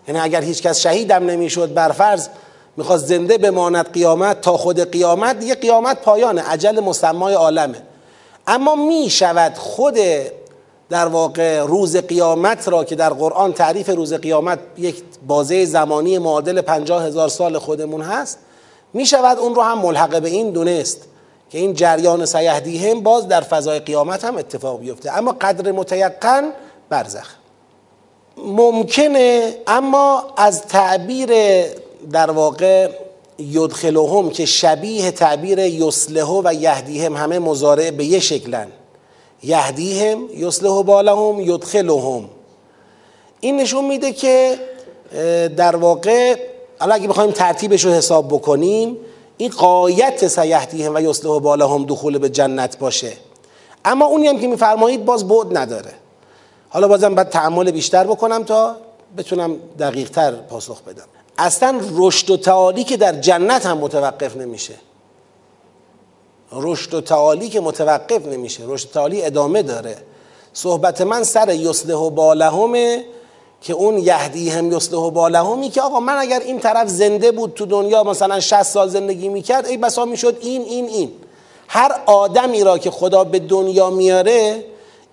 [0.09, 2.29] یعنی اگر هیچ کس شهیدم نمی‌شد برفرض
[2.77, 7.83] می‌خواست زنده بماند قیامت تا خود قیامت دیگه قیامت پایانه عجل مسمای عالمه.
[8.47, 9.99] اما می شود خود
[10.93, 16.61] در واقع روز قیامت را که در قرآن تعریف روز قیامت یک بازه زمانی معادل
[16.61, 18.39] پنجاه هزار سال خودمون هست
[18.93, 21.01] می شود اون رو هم ملحقه به این دونست
[21.51, 25.19] که این جریان سیهدیهم باز در فضای قیامت هم اتفاق بیفته.
[25.19, 26.53] اما قدر متیقن
[26.89, 27.35] برزخ.
[28.37, 31.31] ممکنه اما از تعبیر
[32.13, 32.91] در واقع
[33.39, 38.67] یدخلهم که شبیه تعبیر یسلهه و یهدیهم همه مزارع به یه شکلن.
[39.43, 42.25] یهدیهم یسلهه بالهم یدخلهم.
[43.41, 44.59] این نشون میده که
[45.57, 46.37] در واقع
[46.81, 48.97] الان اگه بخوایم ترتیبش رو حساب بکنیم
[49.37, 53.13] این قایت سیهدیهم و یسلهه بالهم دخول به جنت باشه.
[53.85, 55.93] اما اونی هم که میفرمایید باز بود نداره.
[56.69, 58.77] حالا بازم باید تعمل بیشتر بکنم تا
[59.17, 61.05] بتونم دقیق تر پاسخ بدم.
[61.39, 64.75] اصلا رشد و تعالی که در جنت هم متوقف نمیشه.
[66.53, 68.63] رشد و تعالی که متوقف نمیشه.
[68.67, 69.97] رشد و تعالی ادامه داره.
[70.53, 73.05] صحبت من سر یسله و بالهمه
[73.61, 77.55] که اون یهدی هم یسله و بالهمی که آقا من اگر این طرف زنده بود
[77.55, 81.13] تو دنیا مثلا 60 سال زندگی می‌کرد ای بسا می‌شد این این این.
[81.69, 84.65] هر آدمی را که خدا به دنیا میاره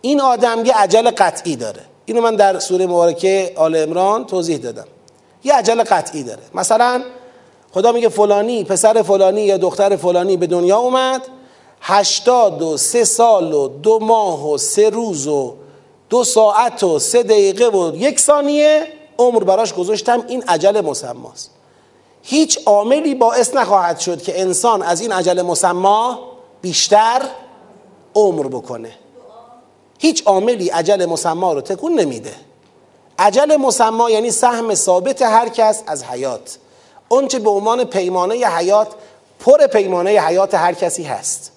[0.02, 1.82] این آدم یه عجل قطعی داره.
[2.06, 4.86] اینو من در سوره مبارکه آل امران توضیح دادم.
[5.44, 6.42] یه عجل قطعی داره.
[6.54, 7.04] مثلا
[7.74, 11.22] خدا میگه فلانی پسر فلانی یا دختر فلانی به دنیا اومد.
[11.82, 15.56] هشتاد و سه سال و دو ماه و سه روز و
[16.10, 20.24] دو ساعت و سه دقیقه و یک ثانیه عمر براش گذاشتم.
[20.28, 21.52] این عجل مسماست.
[22.24, 26.20] هیچ عاملی باعث نخواهد شد که انسان از این عجل مسما
[26.62, 27.22] بیشتر
[28.16, 28.92] عمر بکنه.
[30.00, 32.34] هیچ عاملی عجل مسما رو تکون نمیده.
[33.20, 36.58] عجل مسما یعنی سهم ثابت هر کس از حیات.
[37.10, 38.88] اونچه به عنوان پیمانه حیات
[39.40, 41.52] پر پیمانه حیات هر کسی هست.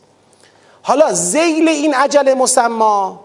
[0.83, 3.21] حالا زیل این عجل مسما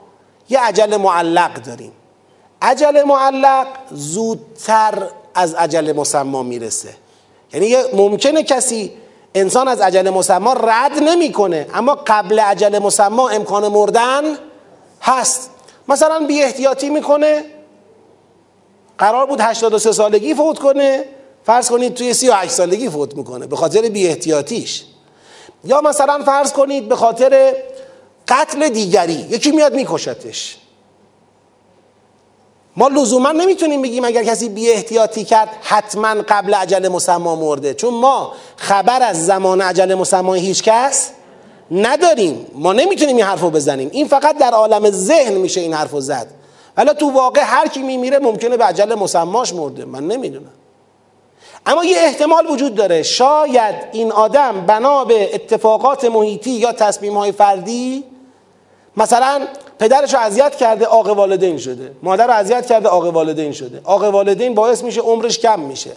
[0.50, 1.92] یه عجل معلق داریم.
[2.62, 6.90] عجل معلق زودتر از عجل مسما می‌رسه.
[7.54, 8.94] یعنی ممکنه کسی
[9.36, 14.24] انسان از عجل مسما رد نمی‌کنه اما قبل عجل مسما امکان مردن
[15.02, 15.50] هست.
[15.88, 17.46] مثلا بی احتیاطی می‌کنه
[18.98, 21.06] قرار بود 83 سالگی فوت کنه
[21.48, 24.84] فرض کنید توی 38 سالگی فوت می‌کنه به خاطر بی احتیاطیش
[25.64, 27.56] یا مثلا فرض کنید به خاطر
[28.28, 30.58] قتل دیگری یکی میاد میکشتش.
[32.78, 37.74] ما لزوما نمی‌تونیم بگیم اگر کسی بی احتیاطی کرد حتما قبل عجل مسما مرده.
[37.74, 41.10] چون ما خبر از زمان عجل مسما هیچ کس
[41.72, 42.48] نداریم.
[42.54, 43.90] ما نمی‌تونیم این حرف رو بزنیم.
[43.92, 46.28] این فقط در عالم ذهن میشه این حرف رو زد.
[46.78, 49.86] ولی تو واقع هر کی میمیره ممکنه به عجل مسماش مرده.
[49.86, 50.52] من نمی‌دونم.
[51.68, 53.04] اما یه احتمال وجود داره.
[53.04, 58.04] شاید این آدم بنا به اتفاقات محیطی یا تصمیم های فردی
[58.98, 59.48] مثلا
[59.80, 61.92] پدرش رو اذیت کرده عاق والدین شده.
[62.04, 63.82] مادر رو اذیت کرده عاق والدین شده.
[63.86, 65.92] عاق والدین باعث میشه عمرش کم میشه.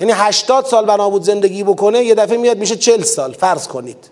[0.00, 3.32] یعنی 80 سال بنا بود زندگی بکنه یه دفعه میاد میشه 40 سال.
[3.32, 4.10] فرض کنید.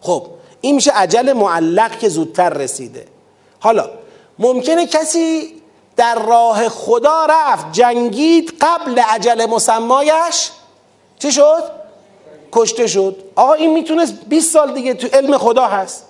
[0.00, 0.26] خب
[0.60, 3.04] این میشه عجل معلق که زودتر رسیده.
[3.60, 3.90] حالا
[4.38, 5.52] ممکنه کسی
[5.96, 7.72] در راه خدا رفت.
[7.72, 10.50] جنگید قبل عجل مسمایش
[11.18, 11.62] چی شد؟
[12.52, 13.16] کشته شد.
[13.36, 16.06] آقا این می‌تونست 20 سال دیگه تو علم خدا هست.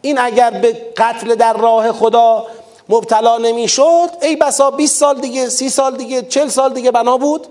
[0.00, 2.46] این اگر به قتل در راه خدا
[2.88, 7.46] مبتلا نمی‌شد ای بسا 20 سال دیگه 30 سال دیگه 40 سال دیگه بنا بود.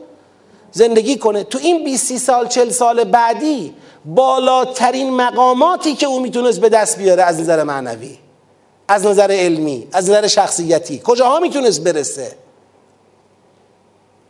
[0.71, 1.43] زندگی کنه.
[1.43, 3.75] تو این 20 سال 40 سال بعدی
[4.05, 8.17] بالاترین مقاماتی که او می‌تونست به دست بیاره از نظر معنوی.
[8.87, 11.01] از نظر علمی از نظر شخصیتی.
[11.03, 12.31] کجاها می‌تونست برسه؟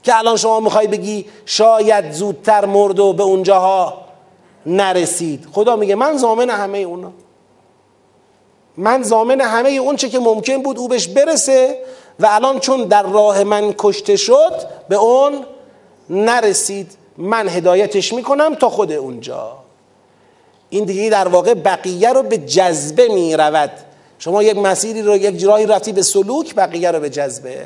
[0.03, 4.01] که الان شما می‌خوای بگی شاید زودتر مرد و به اونجاها
[4.65, 5.47] نرسید.
[5.51, 7.11] خدا میگه من زامن همه اونا.
[8.77, 11.79] من زامن همه اون چه که ممکن بود او بهش برسه
[12.19, 14.53] و الان چون در راه من کشته شد
[14.89, 15.45] به اون
[16.09, 16.91] نرسید.
[17.17, 19.57] من هدایتش می‌کنم تا خود اونجا.
[20.69, 23.71] این دیگه در واقع بقیه رو به جذبه می‌رود.
[24.23, 27.65] شما یک مسیری رو یک جراحی رفتی به سلوک بقیه رو به جذبه.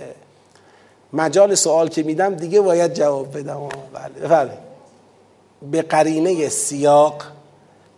[1.13, 3.69] مجال سوال که میدم دیگه باید جواب بدم.
[3.93, 4.57] بله بله.
[5.71, 7.23] به قرینه سیاق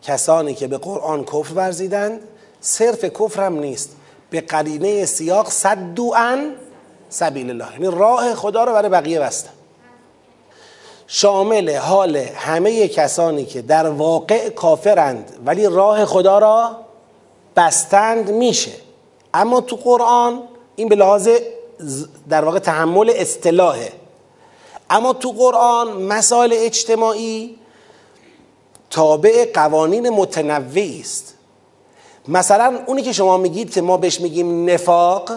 [0.01, 2.20] کسانی که به قرآن کفر ورزیدند
[2.62, 3.95] صرف کفر هم نیست.
[4.30, 6.51] به قرینه سیاق صدو ان
[7.10, 9.51] سبیل الله یعنی راه خدا رو برای بقیه بستن.
[11.07, 16.89] شامل حال همه کسانی که در واقع کافرند ولی راه خدا را
[17.60, 18.72] بستند میشه.
[19.34, 20.41] اما تو قرآن
[20.76, 21.30] این به لحاظ
[22.30, 23.91] در واقع تحمل اصطلاحه.
[24.89, 27.55] اما تو قرآن مسائل اجتماعی
[28.89, 31.36] تابع قوانین متنوعی است.
[32.28, 35.32] مثلا اونی که شما میگید که ما بهش میگیم نفاق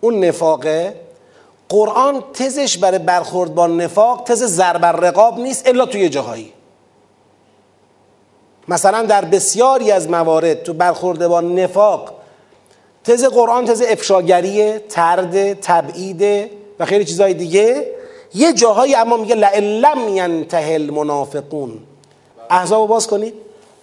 [0.00, 1.00] اون نفاقه.
[1.68, 6.52] قرآن تزش برای برخورد با نفاق تز ضرب رقاب نیست الا توی جاهایی.
[8.68, 12.14] مثلا در بسیاری از موارد تو برخورد با نفاق
[13.04, 17.86] تز قرآن تز افشاگریه ترد تبعید و خیلی چیزهای دیگه
[18.34, 21.78] یه جاهایی اما میگه لعلم ینته المنافقون.
[22.50, 23.34] احزاب باز کنید.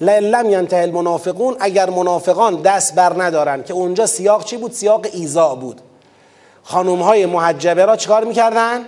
[0.02, 5.56] لعلم ینته المنافقون اگر منافقان دست بر ندارن که اونجا سیاق چی بود؟ سیاق ایزا
[5.56, 5.82] بود.
[6.64, 8.86] خانوم های محجبه را چکار می‌کردن؟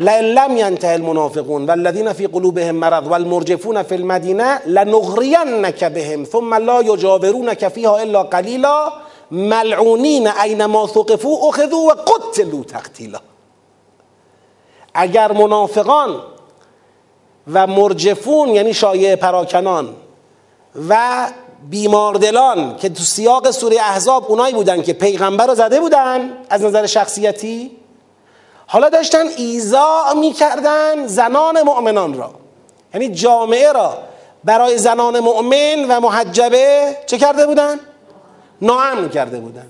[0.00, 7.68] لعلم ینته المنافقون والذین فی قلوبهم مرض والمرجفون فی المدینه لنغرینک بهم ثم لا یجاورونک
[7.68, 8.92] فیها الا قلیلا
[9.30, 13.18] ملعونین اینما ثقفو اخذوا و قتلوا تقتیلا.
[14.94, 16.20] اگر منافقان
[17.52, 19.94] و مرجفون یعنی شایع پراکنان
[20.88, 21.26] و
[21.70, 26.86] بیماردلان که تو سیاق سوره احزاب اونایی بودن که پیغمبر رو زده بودن از نظر
[26.86, 27.70] شخصیتی
[28.66, 32.30] حالا داشتن ایزا می‌کردن زنان مؤمنان را.
[32.94, 33.98] یعنی جامعه را
[34.44, 37.80] برای زنان مؤمن و محجبه چه کرده بودن؟
[38.62, 39.66] ناامن کرده بودن.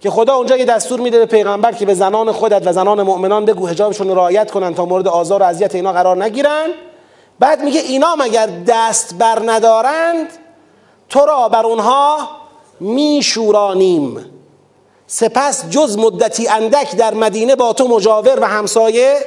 [0.00, 3.44] که خدا اونجا یه دستور میده به پیغمبر که به زنان خودت و زنان مؤمنان
[3.44, 6.68] بگو حجابشون رعایت کنن تا مورد آزار و اذیت اینا قرار نگیرن.
[7.38, 10.26] بعد میگه اینا مگر دست بر ندارند
[11.08, 12.18] تو را بر اونها
[12.80, 14.31] میشورانیم.
[15.14, 19.20] سپس جز مدتی اندک در مدینه با تو مجاور و همسایه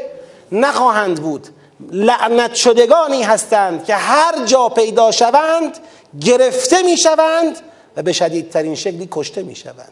[0.52, 1.48] نخواهند بود.
[1.92, 5.78] لعنت شدگانی هستند که هر جا پیدا شوند
[6.22, 7.60] گرفته می‌شوند
[7.98, 9.92] و به شدیدترین شکلی کشته می‌شوند.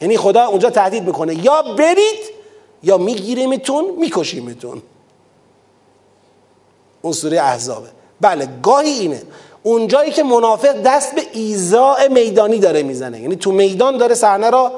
[0.00, 1.44] یعنی خدا اونجا تهدید می‌کنه.
[1.44, 2.20] یا برید
[2.82, 4.82] یا میگیریمتون میکشیمتون.
[7.02, 7.88] اون سوره احزابه.
[8.20, 9.22] بله گاهی اینه.
[9.62, 13.20] اونجایی که منافق دست به ایزاع میدانی داره می‌زنه.
[13.20, 14.72] یعنی تو میدان داره صحنه را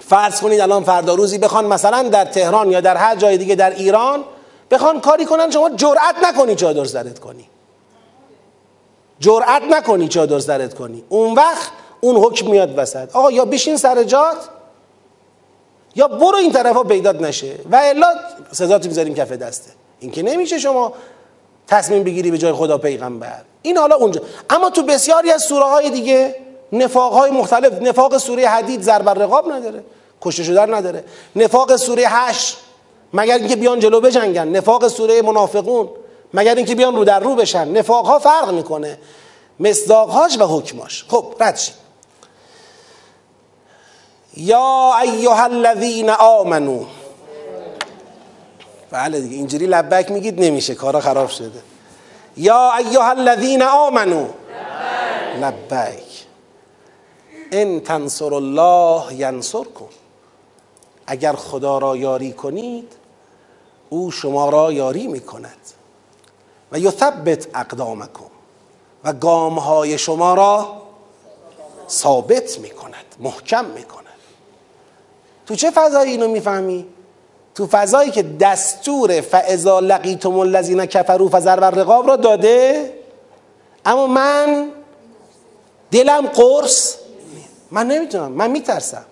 [0.00, 3.70] فرض کنید الان فردا روزی بخوان مثلا در تهران یا در هر جای دیگه در
[3.70, 4.24] ایران
[4.70, 7.48] بخوان کاری کنن شما جرأت نکنی چادر سرت کنی.
[9.20, 11.04] جرأت نکنی چادر سرت کنی.
[11.08, 11.70] اون وقت
[12.00, 13.16] اون حکم میاد وسط.
[13.16, 14.36] آقا یا بشین سر جات
[15.94, 17.54] یا برو این طرفا پیدات نشه.
[17.70, 18.06] و الا
[18.52, 19.70] سزاتو می‌ذاریم کف دسته.
[20.00, 20.92] این که نمیشه شما
[21.72, 23.42] تصمیم بگیری به جای خدا پیغمبر.
[23.62, 24.20] این حالا اونجا.
[24.50, 26.36] اما تو بسیاری از سوره های دیگه
[26.72, 29.84] نفاق های مختلف نفاق سوره حدید ضرب رقاب نداره
[30.22, 31.04] کشته شدن نداره.
[31.36, 32.56] نفاق سوره هشت
[33.12, 34.48] مگر اینکه بیان جلو بجنگن.
[34.48, 35.88] نفاق سوره منافقون
[36.34, 37.68] مگر اینکه بیان رو در رو بشن.
[37.68, 38.98] نفاق ها فرق می‌کنه.
[39.60, 41.74] مصداقهاش و حکماش خب رد شید
[44.36, 46.84] یا ایها الذین آمنو
[48.92, 51.62] بله دیگه اینجوری لبک میگید نمیشه کارا خراب شده.
[52.36, 54.26] یا ایها الذین آمنو
[55.40, 56.26] لبک.
[57.52, 59.88] ان تنصر الله ینصرکم.
[61.06, 62.92] اگر خدا را یاری کنید
[63.88, 65.60] او شما را یاری می‌کند.
[66.72, 68.24] و یثبت اقدامکم.
[69.04, 70.82] و گامهای شما را
[71.88, 74.02] ثابت می‌کند محکم می‌کند.
[75.46, 76.86] تو چه فضایی اینو می‌فهمی؟
[77.54, 82.92] تو فضایی که دستور فاذا لقیتم الذین کفروا فضرب الرقاب را داده؟
[83.84, 84.68] اما من
[85.90, 86.96] دلم قرص.
[87.70, 89.04] من نمی‌تونم من میترسم.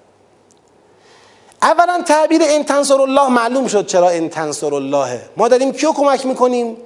[1.63, 6.27] اولا تعبیر ان تنصر الله معلوم شد چرا ان تنصر الله ما داریم کیو کمک
[6.27, 6.77] می‌کنیم؟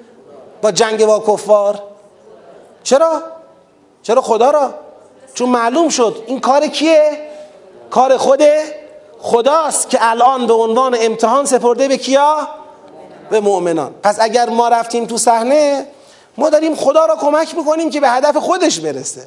[0.63, 1.83] با جنگ با کفار
[2.83, 3.23] چرا؟
[4.03, 4.75] چرا خدا را؟
[5.35, 6.25] چون معلوم شد.
[6.27, 7.29] این کار کیه؟
[7.91, 8.41] کار خود
[9.27, 12.49] خداست که الان به عنوان امتحان سپرده به کیا؟
[13.31, 13.95] به مؤمنان.
[14.03, 15.87] پس اگر ما رفتیم تو صحنه
[16.37, 19.27] ما داریم خدا را کمک می‌کنیم که به هدف خودش برسه.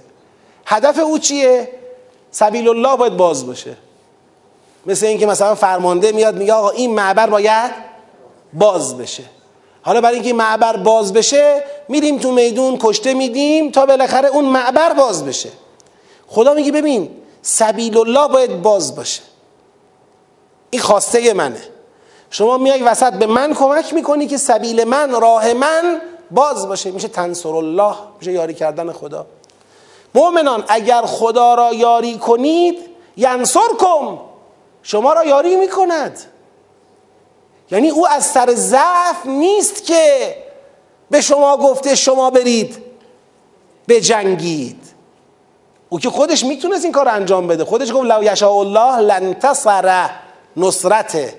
[0.65, 1.69] هدف او چیه؟
[2.31, 3.75] سبیل الله باید باز باشه.
[4.85, 7.71] مثل اینکه مثلا فرمانده میاد میگه آقا این معبر باید
[8.53, 9.23] باز بشه.
[9.81, 14.93] حالا برای اینکه معبر باز بشه میریم تو میدون کشته میدیم تا بالاخره اون معبر
[14.93, 15.49] باز بشه.
[16.27, 17.09] خدا میگه ببین
[17.41, 19.21] سبیل الله باید باز باشه.
[20.69, 21.61] این خواسته منه.
[22.29, 26.01] شما میای وسط به من کمک می‌کنی که سبیل من راه من
[26.31, 26.91] باز باشه.
[26.91, 29.25] میشه تنصر الله میشه یاری کردن خدا.
[30.15, 32.79] مؤمنان اگر خدا را یاری کنید
[33.17, 34.19] ینصر کن
[34.83, 36.19] شما را یاری می‌کند.
[37.71, 40.35] یعنی او از سر ضعف نیست که
[41.09, 42.77] به شما گفته شما برید
[43.87, 44.83] بجنگید.
[45.89, 47.65] او که خودش می‌تونست این کار انجام بده.
[47.65, 50.09] خودش گفت لو یشاء الله لنتصر
[50.57, 51.33] نصرته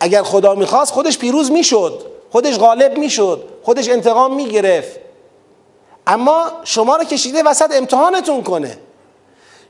[0.00, 2.02] اگر خدا می‌خواست خودش پیروز می‌شد.
[2.32, 3.44] خودش غالب می‌شد.
[3.62, 5.00] خودش انتقام می‌گرفت.
[6.06, 8.78] اما شما رو کشیده وسط امتحانتون کنه.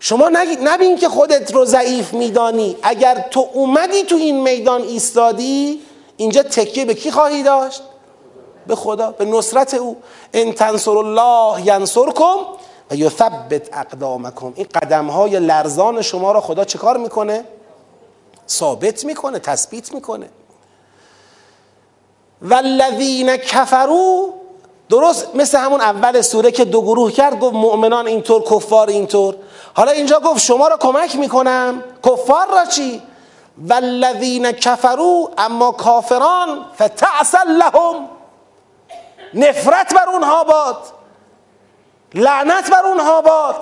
[0.01, 0.29] شما
[0.63, 2.77] نبین که خودت رو ضعیف میدانی.
[2.83, 5.81] اگر تو اومدی تو این میدان ایستادی
[6.17, 7.83] اینجا تکیه به کی خواهی داشت؟
[8.67, 9.97] به خدا به نصرت او.
[10.35, 12.37] ان تنصر الله ینصرکم
[12.91, 14.53] و یثبت اقدامکم.
[14.57, 17.45] این قدم های لرزان شما را خدا چه کار می‌کنه؟
[18.59, 20.29] ثابت می‌کنه تثبیت می‌کنه.
[22.43, 24.35] والذین کفروا
[24.89, 29.37] درست مثل همون اول سوره که دو گروه کرد گفت مؤمنان اینطور کفار اینطور.
[29.75, 31.85] حالا اینجا گفت شما را کمک می‌کنم.
[32.07, 33.03] کفار را چی؟
[33.59, 38.09] والذین کفروا اما کافران فتعسل لهم.
[39.35, 40.77] نفرت بر اونها باد.
[42.15, 43.57] لعنت بر اونها باد.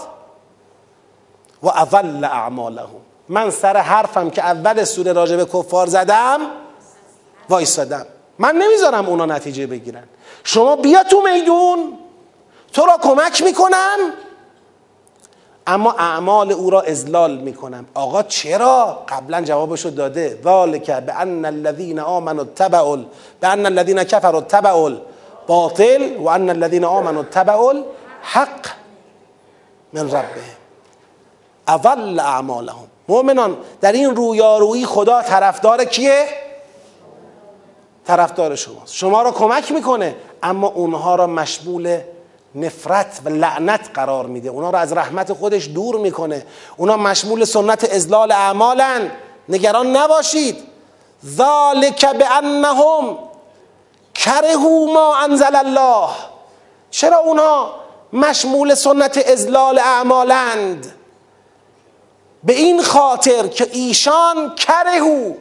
[1.63, 3.01] و اضل اعمالهم.
[3.31, 6.41] من سر حرفم که اول سوره راجع به کفار زدم
[7.49, 8.07] وایستادم
[8.39, 10.05] من نمی‌ذارم اونا نتیجه بگیرن.
[10.45, 11.99] شما بیا تو میدون
[12.73, 13.99] تو را کمک می‌کنم
[15.67, 17.87] اما اعمال او را ازلال می‌کنم.
[17.95, 20.41] آقا چرا؟ قبلا جوابشو داده.
[20.45, 22.97] ذالک به ان الذین آمنوا تبعوا
[23.41, 24.91] به ان الذین کفروا تبعوا
[25.47, 27.75] باطل و ان الذین آمنوا تبعوا
[28.23, 28.67] حق
[29.93, 30.57] من ربهم.
[31.69, 36.27] اول اعمالهم مؤمنان در این رویارویی خدا طرفدار کیه؟
[38.07, 38.95] طرفدار شماست.
[38.95, 41.99] شما را کمک می‌کنه اما اونها را مشمول
[42.55, 44.49] نفرت و لعنت قرار میده.
[44.49, 46.47] اونا را از رحمت خودش دور می‌کنه.
[46.77, 49.11] اونا مشمول سنت ازلال اعمالن.
[49.49, 50.57] نگران نباشید.
[51.27, 53.19] ذالک بانهم
[54.15, 56.09] کرهو ما انزل الله.
[56.91, 57.71] چرا اونا
[58.13, 61.00] مشمول سنت ازلال اعمالند؟
[62.45, 65.33] به این خاطر که ایشان کرهو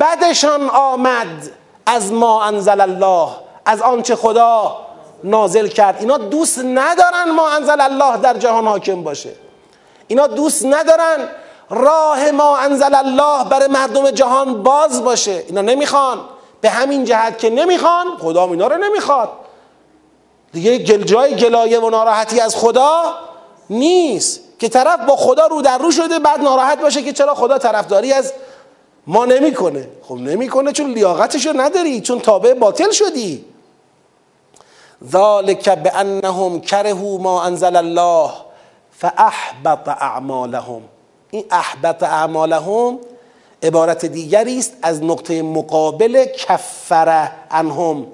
[0.00, 1.50] بدشان آمد
[1.86, 3.28] از ما انزل الله
[3.66, 4.76] از آنچه خدا
[5.24, 5.96] نازل کرد.
[6.00, 9.32] اینا دوست ندارن ما انزل الله در جهان حاکم باشه.
[10.08, 11.28] اینا دوست ندارن
[11.70, 15.44] راه ما انزل الله برای مردم جهان باز باشه.
[15.46, 16.18] اینا نمی‌خوان.
[16.60, 19.28] به همین جهت که نمی‌خوان خدا اینا رو نمی‌خواد.
[20.52, 23.14] دیگه جای گلایه و ناراحتی از خدا
[23.70, 24.40] نیست.
[24.60, 28.12] که طرف با خدا رو در رو شده بعد ناراحت باشه که چرا خدا طرفداری
[28.12, 28.32] از
[29.06, 29.88] ما نمی‌کنه.
[30.02, 33.44] خب نمی‌کنه چون لیاقتش رو نداری چون تابع باطل شدی.
[35.10, 38.30] ذالک بانهم کرهوا ما انزل الله
[38.98, 40.82] فاحبط اعمالهم.
[41.30, 42.98] این احبط اعمالهم
[43.62, 48.06] عبارت دیگری است از نقطه مقابل کفر عنهم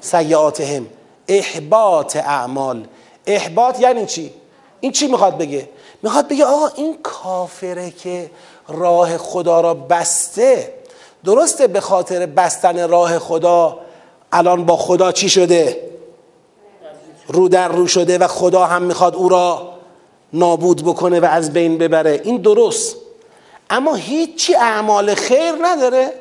[0.00, 0.86] سیئاتهم.
[1.28, 2.86] احباط اعمال.
[3.26, 4.32] احباط یعنی چی؟
[4.80, 5.68] این چی می‌خواد بگه؟
[6.02, 8.30] می‌خواد بگه آقا این کافره که
[8.68, 10.74] راه خدا را بسته
[11.24, 13.78] درسته به خاطر بستن راه خدا
[14.32, 15.90] الان با خدا چی شده؟
[17.26, 19.70] رو در رو شده و خدا هم می‌خواد او را
[20.32, 22.20] نابود بکنه و از بین ببره.
[22.24, 22.96] این درست.
[23.70, 26.12] اما هیچی اعمال خیر نداره.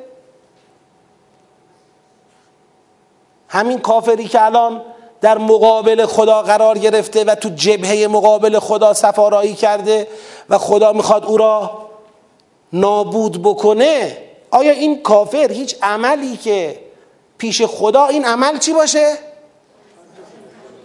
[3.47, 4.81] همین کافری که الان
[5.21, 10.07] در مقابل خدا قرار گرفته و تو جبهه مقابل خدا سفارایی کرده
[10.49, 11.89] و خدا می‌خواد او را
[12.73, 14.17] نابود بکنه.
[14.51, 16.79] آیا این کافر هیچ عملی که
[17.37, 19.13] پیش خدا این عمل چی باشه؟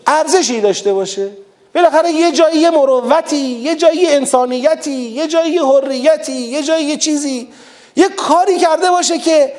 [0.07, 1.30] ارزشی داشته باشه.
[1.74, 7.49] بالاخره یه جایی یه مروتی یه جایی انسانیتی یه جایی حریتی یه جایی یه چیزی.
[7.97, 9.53] یه کاری کرده باشه که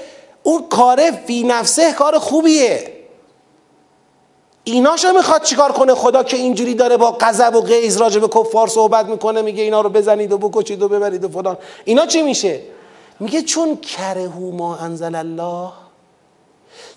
[0.43, 2.94] اون کار فی نفسه کار خوبیه.
[4.67, 8.67] ایناشو می‌خواد چیکار کنه؟ خدا که اینجوری داره با غضب و غیظ راجع به کفار
[8.67, 11.57] صحبت می‌کنه میگه اینا رو بزنید و بکشید و ببرید و فلان.
[11.85, 12.61] اینا چی میشه؟
[13.19, 15.69] میگه چون کرهو ما انزل الله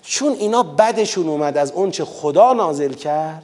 [0.01, 3.43] چون اینا بدشون اومد از اون چه خدا نازل کرد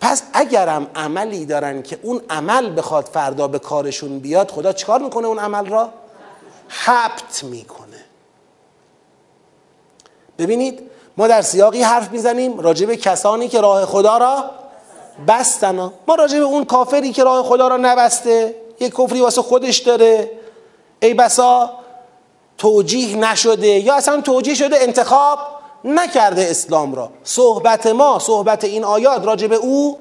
[0.00, 5.26] پس اگرم عملی دارن که اون عمل بخواد فردا به کارشون بیاد خدا چیکار می‌کنه
[5.26, 5.90] اون عمل را؟
[6.68, 8.04] حبت می‌کنه.
[10.38, 14.44] ببینید ما در سیاقی حرف می‌زنیم راجع به کسانی که راه خدا را
[15.28, 15.92] بستن.
[16.08, 20.30] ما راجع به اون کافری که راه خدا را نبسته یک کفری واسه خودش داره.
[21.02, 21.70] ای بسا
[22.58, 25.38] توجیه نشده یا اصلا توجیه شده انتخاب
[25.84, 27.10] نکرده اسلام را.
[27.24, 29.98] صحبت ما صحبت این آیات راجع به او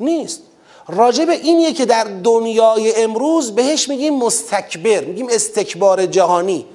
[0.00, 0.42] نیست.
[0.88, 6.66] راجع به اینیه که در دنیای امروز بهش میگیم مستکبر میگیم استکبار جهانی.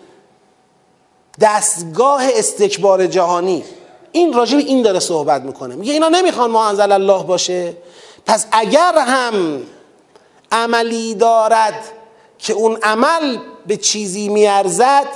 [1.41, 3.63] دستگاه استکبار جهانی.
[4.11, 5.75] این راجع به این داره صحبت می‌کنه.
[5.75, 7.73] میگه اینا نمی‌خوان ما انزل الله باشه.
[8.25, 9.61] پس اگر هم
[10.51, 11.83] عملی دارد
[12.37, 15.07] که اون عمل به چیزی میارزد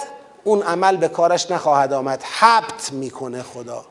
[0.44, 2.24] اون عمل به کارش نخواهد آمد.
[2.24, 3.86] حبت می‌کنه خدا.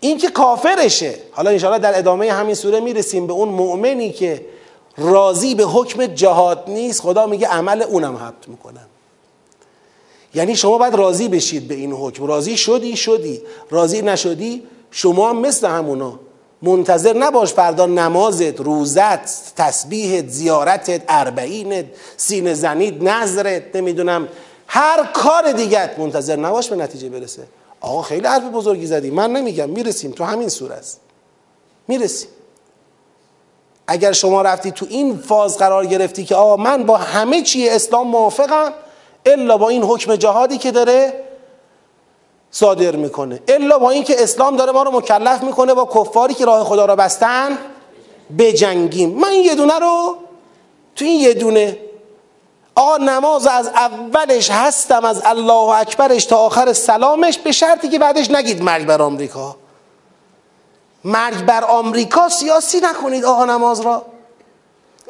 [0.00, 1.18] این که کافرشه.
[1.32, 4.46] حالا انشاءالله در ادامه همین سوره می‌رسیم به اون مؤمنی که
[4.98, 8.86] راضی به حکم جهاد نیست خدا میگه عمل اونم حبت می‌کنم
[10.34, 12.26] یعنی شما باید راضی بشید به این حکم.
[12.26, 13.42] راضی شدی شدی.
[13.70, 16.20] راضی نشدی شما مثل همونا.
[16.62, 21.84] منتظر نباش فردا نمازت روزت تسبیحت زیارتت اربعینت
[22.16, 24.28] سینه زنید نظرت نمی‌دونم.
[24.66, 27.42] هر کار دیگت منتظر نباش به نتیجه برسه.
[27.80, 29.10] آقا خیلی حرف بزرگی زدی.
[29.10, 29.70] من نمیگم.
[29.70, 30.10] می‌رسیم.
[30.10, 31.00] تو همین سور است.
[31.88, 32.28] می‌رسیم.
[33.86, 38.08] اگر شما رفتی تو این فاز قرار گرفتی که آقا من با همه چی اسلام
[38.08, 38.72] موافقم
[39.26, 41.24] الا با این حکم جهادی که داره
[42.50, 43.42] صادر می‌کنه.
[43.48, 46.96] الا با اینکه اسلام داره ما رو مکلف می‌کنه با کفاری که راه خدا را
[46.96, 47.58] بستن
[48.38, 49.10] بجنگیم.
[49.10, 50.16] من یه دونه رو
[50.96, 51.78] تو این یه دونه
[52.74, 58.30] آقا نماز از اولش هستم از الله اکبرش تا آخر سلامش به شرطی که بعدش
[58.30, 59.56] نگید مرگ بر آمریکا.
[61.04, 64.02] مرگ بر آمریکا سیاسی نکنید آقا نماز را.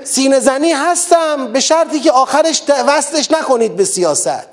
[0.05, 4.49] سینه زنی هستم به شرطی که آخرش وصلش نکنید به سیاست.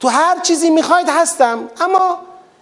[0.00, 2.18] تو هر چیزی می‌خواید هستم اما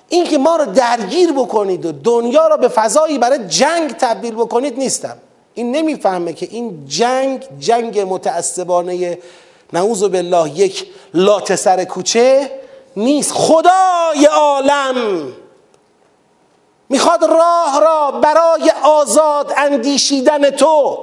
[0.08, 5.16] اینکه ما رو درگیر بکنید و دنیا رو به فضایی برای جنگ تبدیل بکنید نیستم.
[5.54, 9.18] این نمی‌فهمه که این جنگ جنگ متعصبانه
[9.72, 12.50] نعوذ بالله یک لات سر کوچه
[12.96, 13.32] نیست.
[13.32, 15.32] خدای عالم!
[16.88, 20.98] می‌خواد راه را برای آزاد اندیشیدن تو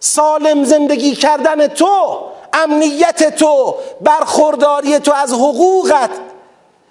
[0.00, 2.18] سالم زندگی کردن تو
[2.52, 6.10] امنیت تو برخورداری تو از حقوقت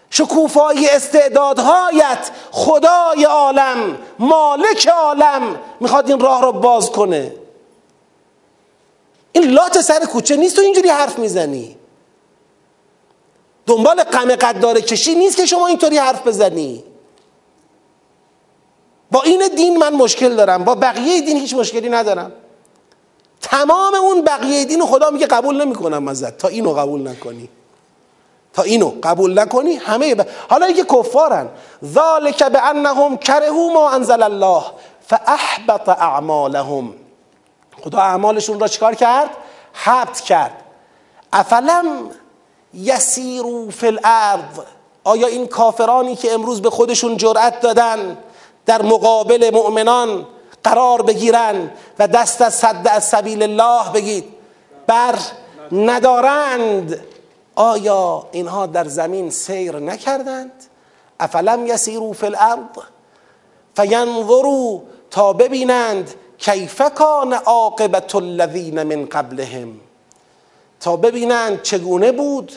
[0.09, 2.31] شکوفایی استعدادهایت.
[2.51, 7.33] خدای عالم مالک عالم می‌خواد این راه رو باز کنه.
[9.31, 11.75] این لات سر کوچه نیست تو اینجوری حرف می‌زنی.
[13.67, 16.83] دنبال غم قدار کشی نیست که شما اینطوری حرف بزنی.
[19.11, 22.31] با این دین من مشکل دارم با بقیه دین هیچ مشکلی ندارم.
[23.41, 26.37] تمام اون بقیه دین خدا میگه قبول نمی‌کنم ازت.
[26.37, 27.49] تا اینو قبول نکنی.
[28.53, 30.25] تا اینو قبول نکنی همه ب...
[30.49, 31.49] حالا اینکه کفارن.
[31.85, 34.63] ذالک بانهم کرهوا ما انزل الله
[35.07, 36.93] فاحبط اعمالهم.
[37.83, 39.29] خدا اعمالشون را چیکار کرد؟
[39.73, 40.63] حبط کرد.
[41.33, 41.85] افلم
[42.73, 44.59] یسیرو فی الارض؟
[45.03, 48.17] آیا این کافرانی که امروز به خودشون جرأت دادن
[48.69, 50.27] در مقابل مؤمنان
[50.63, 54.23] قرار بگیرن و دست از صد از سبیل الله بگید.
[54.87, 55.15] بر
[55.71, 56.99] ندارند.
[57.55, 60.51] آیا اینها در زمین سیر نکردند؟
[61.19, 62.59] افلم یسیرو فی الارض
[63.75, 69.79] فینظروا تا ببینند کیف کان عاقبت الذین من قبلهم.
[70.79, 72.51] تا ببینند چگونه بود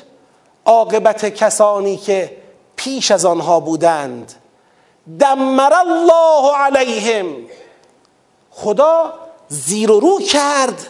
[0.64, 2.36] عاقبت کسانی که
[2.76, 4.41] پیش از آنها بودند.
[5.20, 7.36] دمر الله علیهم.
[8.50, 9.12] خدا
[9.48, 10.86] زیر و رو کرد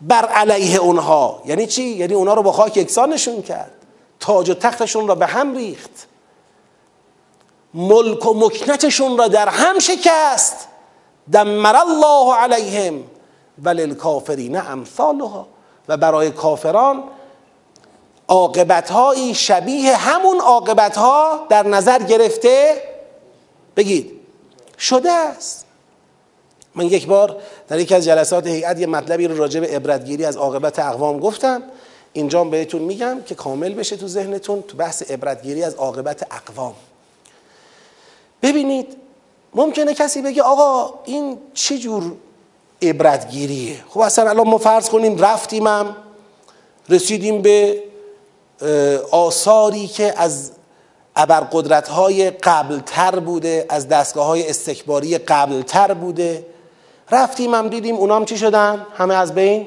[0.00, 1.42] بر علیه اونها.
[1.46, 3.72] یعنی چی؟ یعنی اونها رو با خاک یکسانشون کرد.
[4.20, 6.08] تاج و تختشون را به هم ریخت.
[7.74, 10.68] ملک و مکنتشون را در هم شکست.
[11.32, 13.04] دمر الله علیهم.
[13.62, 15.46] وللکافرین امثالها.
[15.88, 17.02] و برای کافران
[18.28, 18.90] عاقبت
[19.34, 20.98] شبیه همون عاقبت
[21.48, 22.82] در نظر گرفته
[23.76, 24.12] بگید.
[24.78, 25.64] شده است.
[26.74, 27.36] من یک بار
[27.68, 31.62] در یکی از جلسات هیئت یه مطلبی رو راجع به عبرتگیری از عاقبت اقوام گفتم.
[32.12, 36.74] اینجا بهتون میگم که کامل بشه تو ذهنتون تو بحث عبرتگیری از عاقبت اقوام.
[38.42, 38.96] ببینید
[39.54, 42.12] ممکنه کسی بگه آقا این چه جور
[42.82, 45.96] عبرتگیریه؟ خب اصلا الان ما فرض کنیم رفتیمم
[46.88, 47.82] رسیدیم به
[49.10, 50.50] آثاری که از
[51.16, 56.46] ابرقدرت های قبلتر بوده از دستگاه های استکباری قبلتر بوده.
[57.10, 59.66] رفتیم هم دیدیم اونام چی شدن؟ همه از بین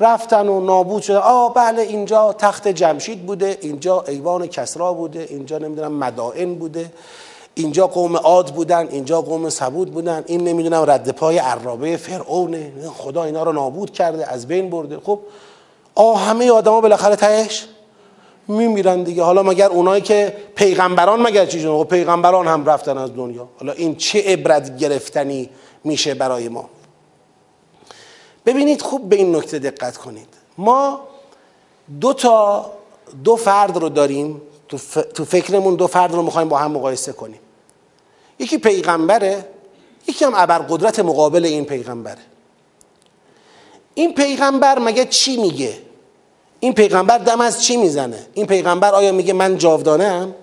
[0.00, 5.58] رفتن و نابود شدن آه بله اینجا تخت جمشید بوده اینجا ایوان کسرا بوده اینجا
[5.58, 6.92] نمی‌دونم مدائن بوده
[7.54, 12.72] اینجا قوم عاد بودن اینجا قوم سبود بودن این نمی‌دونم رد پای عرابه فرعونه.
[12.96, 14.98] خدا اینا رو نابود کرده از بین برده.
[15.04, 15.18] خب
[15.94, 17.66] آه همه آدما بالاخره تهش
[18.48, 19.22] میمیرن دیگه.
[19.22, 23.48] حالا مگر اونایی که پیغمبران مگر چی خب پیغمبران هم رفتن از دنیا.
[23.58, 25.50] حالا این چه عبرت گرفتنی
[25.84, 26.70] میشه برای ما؟
[28.46, 30.28] ببینید خوب به این نکته دقت کنید.
[30.58, 31.00] ما
[32.00, 32.70] دو تا
[33.24, 34.42] دو فرد رو داریم.
[35.14, 37.40] تو فکرمون دو فرد رو می‌خوایم با هم مقایسه کنیم.
[38.38, 39.48] یکی پیغمبره
[40.08, 42.18] یکی هم ابرقدرت مقابل این پیغمبره.
[43.94, 45.78] این پیغمبر مگه چی میگه؟
[46.64, 50.34] این پیغمبر دم از چی می‌زنه؟ این پیغمبر آیا میگه من جاودانه ام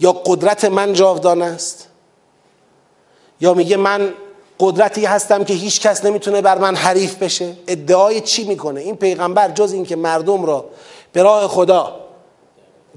[0.00, 1.88] یا قدرت من جاودانه است؟
[3.40, 4.14] یا میگه من
[4.60, 9.48] قدرتی هستم که هیچ کس نمی‌تونه بر من حریف بشه؟ ادعای چی می‌کنه؟ این پیغمبر
[9.48, 10.64] جز اینکه مردم را
[11.12, 12.00] به راه خدا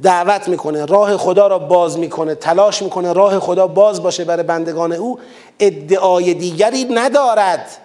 [0.02, 4.94] دعوت می‌کنه راه خدا را باز می‌کنه تلاش می‌کنه راه خدا باز باشه برای بندگان
[4.94, 5.20] او
[5.60, 7.78] ادعای دیگری ندارد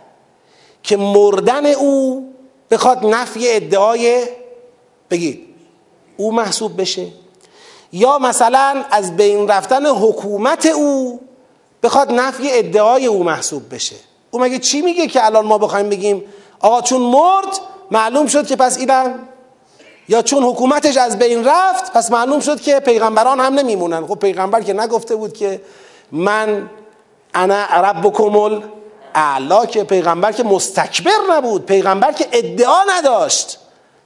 [0.82, 2.31] که مردن او
[2.72, 4.24] بخواد نفی ادعای
[5.10, 5.40] بگید.
[6.16, 7.06] او محسوب بشه.
[7.92, 11.20] یا مثلا از بین رفتن حکومت او
[11.82, 13.96] بخواد نفی ادعای او محسوب بشه.
[14.30, 16.24] او مگه چی میگه که الان ما بخوایم بگیم
[16.60, 17.60] آقا چون مرد
[17.90, 19.28] معلوم شد که پس اینم
[20.08, 24.06] یا چون حکومتش از بین رفت پس معلوم شد که پیغمبران هم نمیمونن.
[24.06, 25.60] خب پیغمبر که نگفته بود که
[26.12, 26.70] من
[27.34, 28.62] انا ربکم
[29.14, 33.58] اعلا که پیغمبر که مستکبر نبود پیغمبر که ادعا نداشت.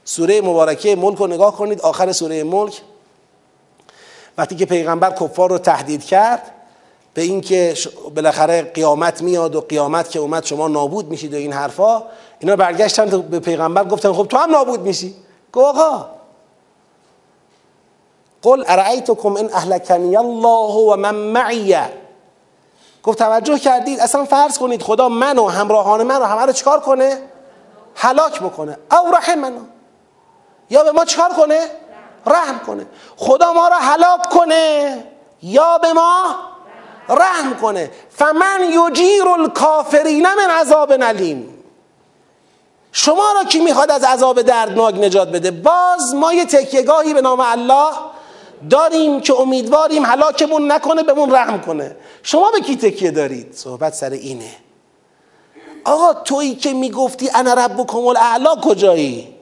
[0.05, 2.81] سوره مبارکه ملک رو نگاه کنید آخر سوره ملک.
[4.37, 6.51] وقتی که پیغمبر کفار رو تهدید کرد
[7.13, 7.73] به اینکه
[8.15, 12.03] بالاخره قیامت میاد و قیامت که اومد شما نابود میشید و این حرفا
[12.39, 15.15] اینا برگشتن به پیغمبر گفتن خب تو هم نابود میشی.
[15.51, 16.05] گو آقا.
[18.41, 21.75] قل ارائیتکم ان اهلکنی الله و من معی؟
[23.07, 26.79] گفت توجه کردید اصلا فرض کنید خدا من و همراهان من رو همه رو چکار
[26.79, 27.21] کنه؟
[27.95, 28.77] هلاک بکنه.
[28.91, 29.61] او رحمنا
[30.69, 31.59] یا به ما چکار کنه؟
[32.25, 32.85] رحم کنه.
[33.17, 35.03] خدا ما رو هلاک کنه
[35.41, 36.35] یا به ما
[37.09, 37.91] رحم کنه.
[38.09, 41.63] فمن یجیر الکافرین من عذاب نلیم.
[42.91, 47.39] شما را کی می‌خواد از عذاب دردناک نجات بده؟ باز ما یه تکیهگاهی به نام
[47.39, 47.93] الله
[48.69, 51.95] داریم که امیدواریم هلاکمون نکنه بهمون رحم کنه.
[52.23, 54.51] شما به کی تکیه دارید؟ صحبت سر اینه.
[55.85, 59.35] آقا تویی که می‌گفتی انا ربکم الاعلا کجایی؟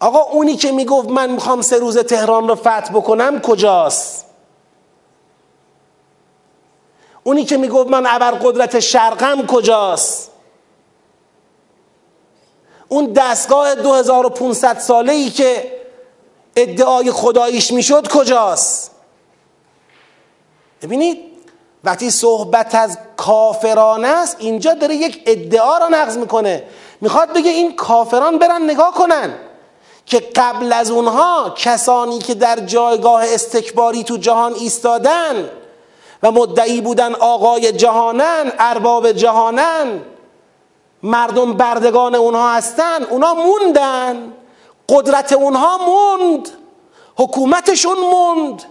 [0.00, 4.24] آقا اونی که می‌گفت من می‌خوام سه روز تهران رو فتح بکنم کجاست؟
[7.24, 10.33] اونی که می‌گفت من قدرت شرقم کجاست؟
[12.88, 15.72] اون دستگاه 2500 ساله ای که
[16.56, 18.90] ادعای خداییش می‌شد کجاست؟
[20.82, 21.18] ببینید
[21.84, 26.62] وقتی صحبت از کافران است اینجا داره یک ادعا را نقض می‌کنه.
[27.00, 29.34] می‌خواد بگه این کافران برن نگاه کنن
[30.06, 35.50] که قبل از اونها کسانی که در جایگاه استکباری تو جهان ایستادن
[36.22, 40.00] و مدعی بودن آقای جهانن ارباب جهانن
[41.04, 44.32] مردم بردگان اونها هستن اونها موندن.
[44.88, 46.48] قدرت اونها موند.
[47.16, 48.62] حکومتشون موند.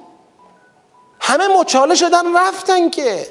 [1.19, 3.27] همه مچاله شدن رفتن که.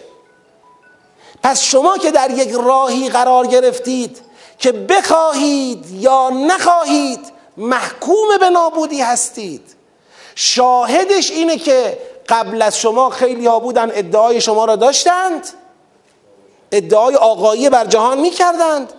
[1.43, 4.21] پس شما که در یک راهی قرار گرفتید
[4.59, 9.77] که بخواهید یا نخواهید محکوم به نابودی هستید.
[10.35, 11.99] شاهدش اینه که
[12.29, 15.49] قبل از شما خیلی ها بودن ادعای شما را داشتند.
[16.73, 18.93] ادعای آقایی بر جهان می کردند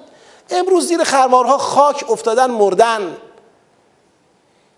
[0.49, 3.17] امروز زیر خروارها خاک افتادن مردن.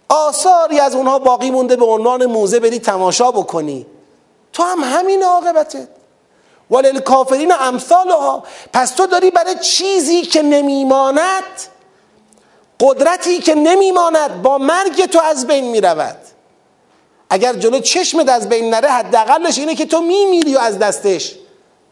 [0.09, 3.85] آثاری از اونها باقی مونده به عنوان موزه بری تماشا بکنی.
[4.53, 5.87] تو هم همین عاقبتت
[6.71, 8.43] وللکافرین امثالها.
[8.73, 11.43] پس تو داری برای چیزی که نمیماند
[12.79, 16.17] قدرتی که نمیماند با مرگ تو از بین می‌رود.
[17.29, 21.35] اگر جلو چشمت از بین نره حداقلش اینه که تو میمیری و از دستش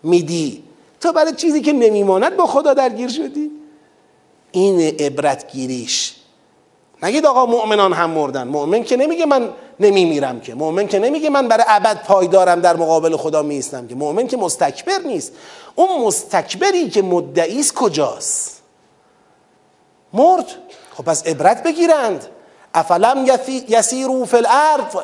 [0.03, 0.62] میدی.
[1.03, 3.51] تو برای چیزی که نمیماند با خدا درگیر شدی.
[4.51, 6.15] این عبرت گیریش
[7.03, 8.47] نگید آقا مؤمنان هم مردن.
[8.47, 9.49] مؤمن که نمیگه من
[9.79, 10.55] نمیمیرم که.
[10.55, 13.95] مؤمن که نمیگه من برای ابد پایدارم در مقابل خدا میستم که.
[13.95, 15.33] مؤمن که مستکبر نیست.
[15.75, 18.61] اون مستکبری که مدعی است کجاست؟
[20.13, 20.45] مرد.
[20.93, 22.27] خب پس عبرت بگیرند.
[22.73, 23.25] افلم
[23.67, 24.95] یسیرو فی الارض.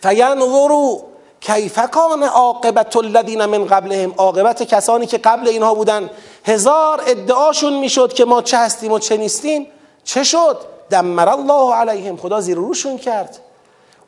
[0.00, 1.15] فینظروا.
[1.40, 6.10] کیف کان عاقبت الذین من قبلهم؟ عاقبت کسانی که قبل اینها بودن.
[6.44, 9.66] هزار ادعاشون می‌شد که ما چه هستیم و چه نیستیم.
[10.04, 10.58] چه شد؟
[10.90, 12.16] دمر الله علیهم.
[12.16, 13.38] خدا زیر روشون کرد.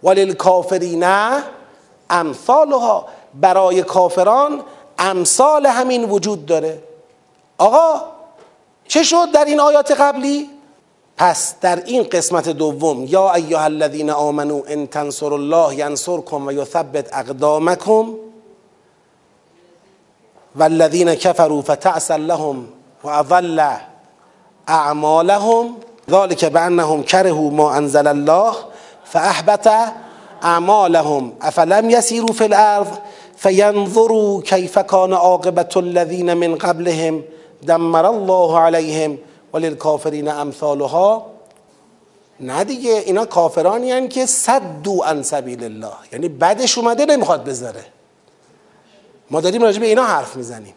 [0.02, 1.04] وللکافرین
[2.10, 3.06] امثالها.
[3.34, 4.62] برای کافران
[4.98, 6.82] امثال همین وجود داره.
[7.58, 8.02] آقا
[8.88, 10.50] چه شد در این آیات قبلی؟
[11.18, 17.14] پس در این قسمت دوم یا ایها الذین آمنو ان تنصروا الله ینصرکم و یثبت
[17.16, 18.14] اقدامکم
[20.56, 22.68] والذین کفروا فتعسا لهم
[23.04, 23.70] و اضل
[24.68, 25.76] اعمالهم
[26.10, 28.54] ذلك بانهم كرهوا ما انزل الله
[29.04, 29.68] فاحبط
[30.42, 31.32] اعمالهم.
[31.42, 32.98] افلم يسيروا في الارض
[33.36, 37.22] فينظروا كيف كان عاقبه الذين من قبلهم
[37.62, 38.68] دمر الله
[39.54, 41.26] عليهم وللكافرين امثالها؟
[42.40, 45.92] نه دیگه اینا کافرانی هن که صدو عن سبیل الله.
[46.12, 47.84] یعنی بدش اومده نمی‌خواد بذاره.
[49.30, 50.74] ما داریم راجع به اینا حرف می‌زنیم.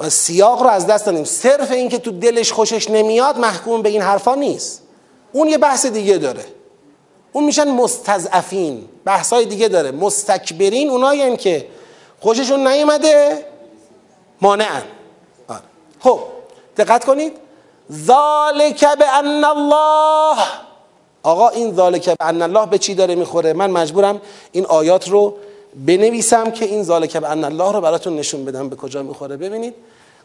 [0.00, 1.24] و سیاق رو از دست دادیم.
[1.24, 4.82] صرف این که تو دلش خوشش نمیاد محکوم به این حرفا نیست.
[5.32, 6.44] اون یه بحث دیگه داره.
[7.32, 8.88] اون میشن مستضعفین.
[9.04, 9.90] بحثای دیگه داره.
[9.90, 11.68] مستکبرین اونایی که
[12.20, 13.44] خوششون نیومده
[14.40, 14.82] مانعن.
[15.48, 15.60] آره.
[16.00, 16.20] خب
[16.76, 17.45] دقت کنید.
[17.92, 20.42] ذالک به ان الله.
[21.22, 24.20] آقا این ذالک به ان الله به چی داره می‌خوره؟ من مجبورم
[24.52, 25.36] این آیات رو
[25.86, 29.36] بنویسم که این ذالک به ان الله رو براتون نشون بدم به کجا می‌خوره.
[29.36, 29.74] ببینید.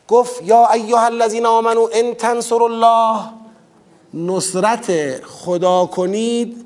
[0.07, 3.22] گفت یا ایها الذین آمنو ان تنصروا الله.
[4.14, 6.66] نصرت خدا کنید.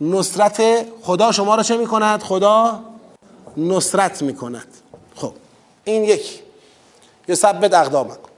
[0.00, 2.80] نصرت خدا شما را چه می‌کند؟ خدا
[3.56, 4.68] نصرت می‌کند.
[5.16, 5.32] خب
[5.84, 6.42] این یک.
[7.28, 8.33] یثبت اقدامکم.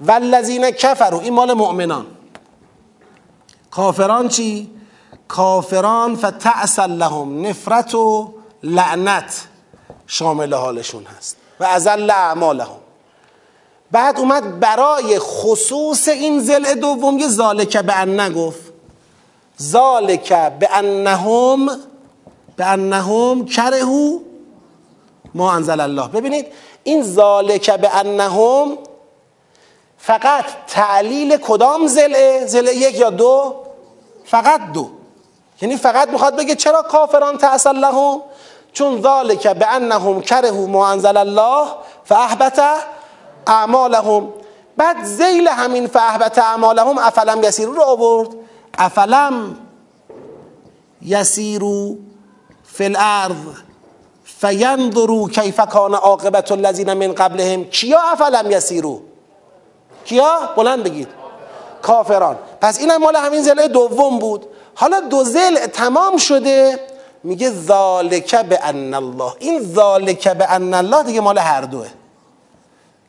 [0.00, 2.06] والذین کفروا این مال مؤمنان.
[3.70, 4.70] کافران چی؟
[5.28, 9.46] کافران فتعسل لهم نفرت و لعنت
[10.06, 12.80] شامل حالشون هست و ازل اعمالهم.
[13.90, 18.72] بعد اومد برای خصوص این زل دوم یه ذالک به ان نگفت
[19.62, 21.66] ذالک به انهم
[22.56, 24.18] به انهم کرهو
[25.34, 26.08] ما انزل الله.
[26.08, 26.46] ببینید
[26.84, 28.78] این ذالک به انهم
[30.02, 33.54] فقط تعلیل کدام زله زله یک یا دو؟
[34.24, 34.90] فقط دو.
[35.62, 38.22] یعنی فقط می‌خواد بگه چرا کافران تأصل لهم
[38.72, 41.66] چون ذالک به انهم کرهو ما انزل الله
[42.04, 42.62] فاحبت
[43.46, 44.28] اعمالهم.
[44.76, 48.28] بعد زیل همین فاحبت اعمالهم افلم یسیرو رو آورد.
[48.78, 49.56] افلم
[51.02, 51.96] یسیرو
[52.64, 53.34] فی الارض
[54.24, 57.64] فینظرو کیف کان عاقبت الذین من قبلهم.
[57.64, 59.09] کیا افلم یسیرو؟
[60.04, 61.08] کیا؟ بلند بگید.
[61.82, 62.38] کافران.
[62.60, 64.46] پس این هم مال همین زل دوم بود.
[64.74, 66.80] حالا دو زل تمام شده.
[67.24, 69.32] میگه ذالک به ان الله.
[69.38, 71.88] این ذالک به ان الله دیگه مال هر دوه.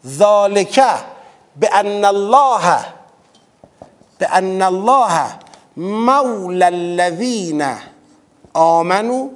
[0.07, 0.83] ذالک
[1.59, 2.85] به ان الله.
[4.19, 5.27] به ان الله
[5.77, 7.75] مولا الذین
[8.53, 9.29] آمنو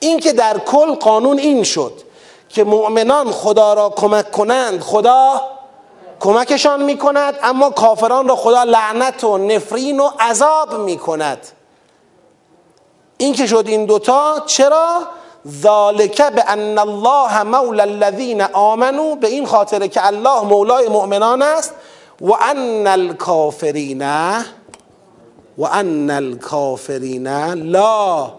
[0.00, 2.02] این که در کل قانون این شد
[2.48, 4.80] که مؤمنان خدا را کمک کنند.
[4.80, 5.40] خدا
[6.26, 11.38] کمکشان می‌کند اما کافران را خدا لعنت و نفرین و عذاب می‌کند.
[13.18, 15.00] این که شد این دوتا چرا؟
[15.48, 21.74] ذالک به ان الله مولا الذین آمنو به این خاطر که الله مولای مؤمنان است.
[22.20, 24.02] و ان الکافرین
[25.58, 28.32] و ان الکافرین لا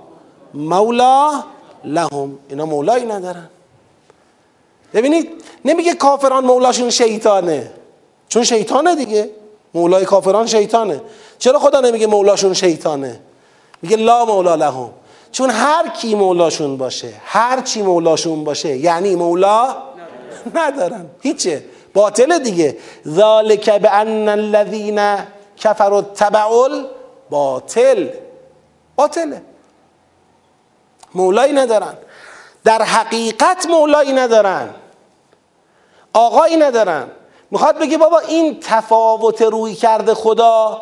[0.53, 1.43] مولا
[1.83, 2.39] لهم.
[2.49, 3.49] اینا مولایی ندارن.
[4.93, 7.71] ببینید نمیگه کافران مولاشون شیطانه.
[8.29, 9.29] چون شیطانه دیگه.
[9.73, 11.01] مولای کافران شیطانه.
[11.39, 13.19] چرا خدا نمیگه مولاشون شیطانه؟
[13.81, 14.89] میگه لا مولا لهم.
[15.31, 19.75] چون هر کی مولاشون باشه هر چی مولاشون باشه یعنی مولا
[20.55, 21.05] ندارن.
[21.21, 21.63] هیچه.
[21.93, 22.77] باطله دیگه.
[23.07, 25.17] ذالک به ان الذین
[25.57, 26.85] کفروا تبعل
[27.29, 28.09] باطل
[28.95, 29.41] باطله.
[31.15, 31.93] مولایی ندارن.
[32.63, 34.69] در حقیقت مولایی ندارن.
[36.13, 37.07] آقایی ندارن.
[37.51, 40.81] می‌خواد بگه بابا این تفاوت روی کرده خدا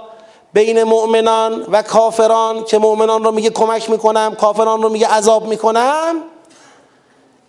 [0.54, 6.16] بین مؤمنان و کافران که مؤمنان رو میگه کمک می‌کنم کافران رو میگه عذاب می‌کنم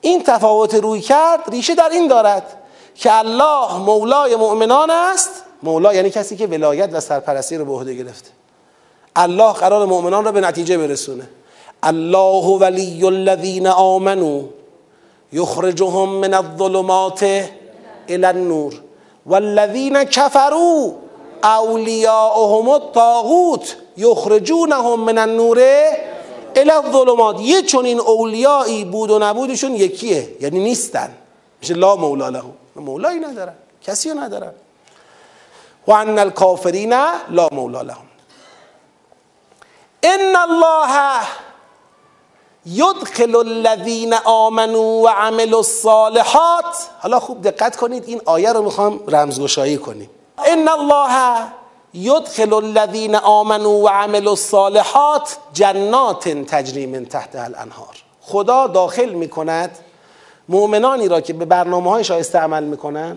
[0.01, 2.63] این تفاوت روی کرد ریشه در این دارد
[2.95, 5.31] که الله مولای مؤمنان است.
[5.63, 8.31] مولا یعنی کسی که ولایت و سرپرستی رو به عهده گرفته.
[9.17, 11.29] الله قرار مؤمنان را به نتیجه برسونه.
[11.83, 14.41] الله ولی الذین آمنوا
[15.33, 17.23] یخرجهم من الظلمات
[18.09, 18.75] الى النور.
[19.27, 20.93] والذین کفروا
[21.43, 25.59] اولیاءهم الطاغوت یخرجونهم من النور
[26.57, 27.41] الى الظلمات.
[27.41, 31.15] یه چون این اولیایی بود و نبودشون یکیه یعنی نیستن.
[31.61, 32.53] میشه لا مولا لهم.
[32.77, 34.53] مولایی ندارن کسی ندارن.
[35.87, 36.93] و ان الکافرین
[37.31, 38.07] لا مولا لهم.
[40.03, 41.21] ان الله
[42.67, 46.89] یدخل الذین آمنوا و عملوا الصالحات.
[46.99, 50.11] حالا خوب دقت کنید این آیه رو می‌خوام رمزگشایی کنیم.
[50.39, 51.43] ان الله
[51.95, 57.97] یدخل الذین آمنوا و عملوا الصالحات جنات تجری من تحتها الانهار.
[58.21, 59.79] خدا داخل می‌کند
[60.49, 63.17] مؤمنانی را که به برنامه های شایسته عمل می‌کنن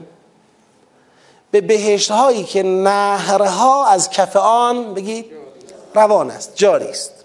[1.52, 5.26] به بهشت هایی که نهرها از کف آن بگید
[5.94, 7.19] روان است جاری است.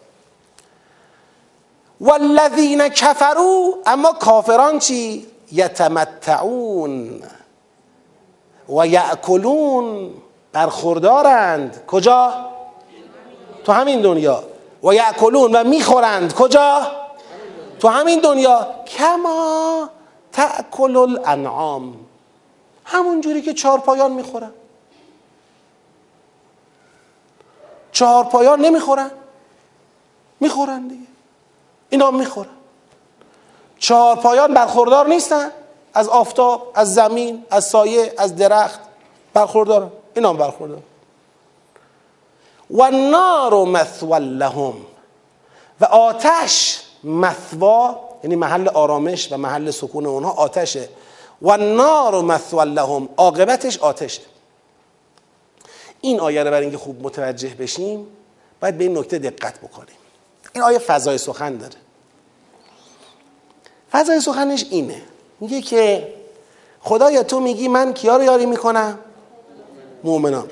[2.01, 7.23] والذین کفروا اما کافران چی؟ یتمتعون
[8.69, 10.11] و یأکلون
[10.53, 11.87] برخوردارند.
[11.87, 12.51] کجا؟
[13.65, 14.45] تو همین دنیا.
[14.85, 16.35] و یأکلون و می‌خورند.
[16.35, 16.87] کجا؟
[17.81, 18.67] تو همین دنیا.
[18.87, 19.89] کما
[20.33, 21.95] تأکل الانعام.
[22.85, 24.53] همون جوری که چهار پایان می‌خورن.
[27.93, 29.11] چهار پایان نمی‌خورن.
[30.41, 31.14] می‌خورن دیگه.
[31.95, 32.49] اینا می‌خورن.
[33.79, 35.51] چهار پایان برخوردار نیستن.
[35.95, 38.81] از آفتاب از زمین از سایه از درخت
[39.35, 39.91] برخوردارن.
[40.15, 40.83] اینا هم برخوردار
[42.71, 44.75] و نار مثوى لهم.
[45.81, 50.89] و آتش مثوا یعنی محل آرامش و محل سکون اونها آتشه.
[51.43, 53.09] و نار مثوى لهم.
[53.17, 54.23] عاقبتش آتشه.
[56.01, 58.07] این آیه رو برای اینکه خوب متوجه بشیم
[58.61, 59.97] باید به این نکته دقت بکنیم.
[60.55, 61.84] این آیه فضای سخن داره.
[63.95, 65.03] فضای سخنش اینه.
[65.41, 66.09] میگه که
[66.81, 68.99] خدایا تو میگی من کیا رو یاری می‌کنم؟
[70.05, 70.49] مؤمنان.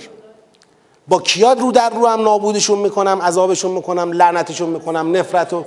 [1.09, 5.64] با کیا رو در رو هم نابودشون می‌کنم عذابشون می‌کنم لعنتشون می‌کنم نفرت و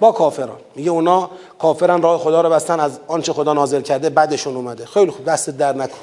[0.00, 0.58] با کافران.
[0.76, 4.86] میگه اونا کافران راه خدا رو بستن از آنچه خدا نازل کرده بعدشون اومده.
[4.86, 5.98] خیلی خوب دست در نکن.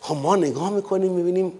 [0.00, 1.52] خب ما نگاه می‌کنیم می‌بینیم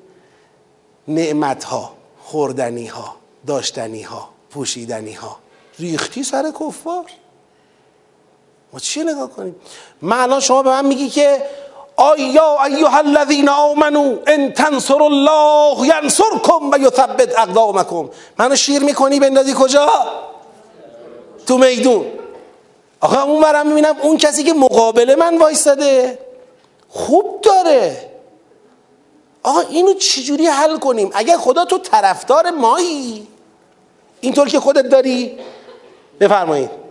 [1.09, 3.15] نعمت ها خوردنی ها
[3.47, 5.37] داشتنی ها پوشیدنی ها
[5.79, 7.05] ریختی سر کفار.
[8.73, 9.57] ما چی نگاه کنیم؟
[10.03, 11.43] من الان شما به من میگی که
[11.97, 18.09] آیا ایها الذین آمنو ان تنصر الله ینصرکم و یثبت اقدامکم.
[18.39, 19.89] منو شیر می‌کنی بندازی کجا؟
[21.47, 22.07] تو میدون.
[23.01, 26.19] آخه اون برم می‌بینم اون کسی که مقابل من وایستاده.
[26.89, 28.11] خوب داره.
[29.43, 33.29] آقا اینو چجوری حل کنیم؟ اگر خدا تو طرفدار مایی
[34.21, 35.39] اینطور که خودت داری
[36.21, 36.82] بفرمایید.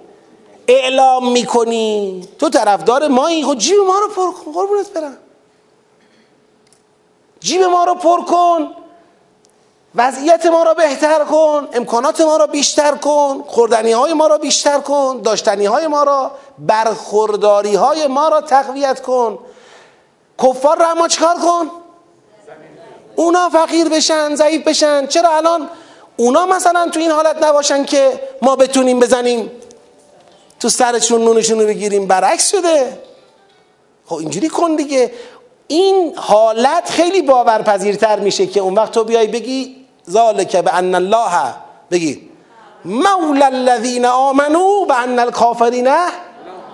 [0.67, 5.17] اعلام می‌کنی؟ تو طرفدار مایی؟ خود خب جیب ما رو پر کن قربونت برم.
[7.39, 8.71] جیب ما رو پر کن
[9.95, 14.79] وضعیت ما رو بهتر کن امکانات ما رو بیشتر کن خوردنی های ما رو بیشتر
[14.79, 19.39] کن داشتنی های ما رو برخورداری های ما رو تقویت کن.
[20.43, 21.71] کفار رو اما چکار کن؟
[23.15, 25.07] اونا فقیر بشن ضعیف بشن.
[25.07, 25.69] چرا الان
[26.17, 29.51] اونا مثلا تو این حالت نباشن که ما بتونیم بزنیم؟
[30.61, 32.97] تو سرشون نونشون رو بگیریم برعکس شده.
[34.05, 35.11] خب اینجوری کن دیگه.
[35.67, 39.75] این حالت خیلی باورپذیرتر میشه که اون وقت تو بیای بگی
[40.09, 41.53] ذالک به ان الله.
[41.91, 42.29] بگی
[42.85, 45.15] مولا الذین آمنو به ان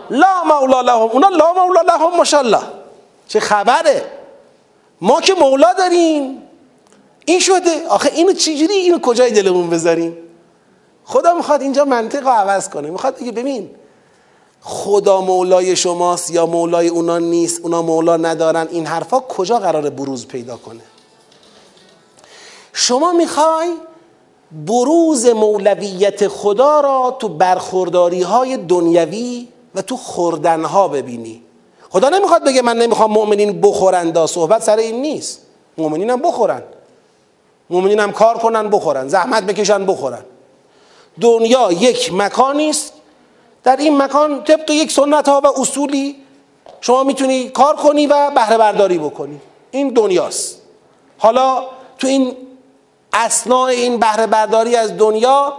[0.10, 1.10] لا مولا لهم.
[1.10, 2.62] اونا لا مولا لهم ماشاءالله.
[3.28, 4.06] چه خبره.
[5.02, 6.42] ما که مولا داریم.
[7.26, 7.88] این شده.
[7.90, 10.18] آخه اینو چجوری اینو کجای دلمون بذاریم؟
[11.10, 12.89] خدا می‌خواد اینجا منطق رو عوض کنه.
[12.89, 13.70] می‌خواد دیگه ببین
[14.62, 20.28] خدا مولای شماست یا مولای اونا نیست اونا مولا ندارن این حرفا کجا قرار بروز
[20.28, 20.82] پیدا کنه؟
[22.74, 23.74] شما می‌خوای
[24.66, 31.43] بروز مولویت خدا را تو برخورداری های دنیوی و تو خوردن ها ببینی.
[31.89, 35.41] خدا نمی‌خواد بگه من نمی‌خوام مؤمنین بخورن دا صحبت سر این نیست.
[35.78, 36.62] مؤمنین هم بخورن.
[37.70, 39.08] مؤمنین هم کار کنن بخورن.
[39.08, 40.24] زحمت بکشن بخورن.
[41.22, 42.93] دنیا یک مکانی است.
[43.63, 46.15] در این مکان طبق یک سنت ها و اصولی
[46.82, 49.39] شما می‌تونی کار کنی و بهره برداری بکنی.
[49.72, 50.61] این دنیاست.
[51.18, 51.63] حالا
[51.99, 52.38] تو این
[53.13, 55.53] اسناع این بهره برداری از دنیا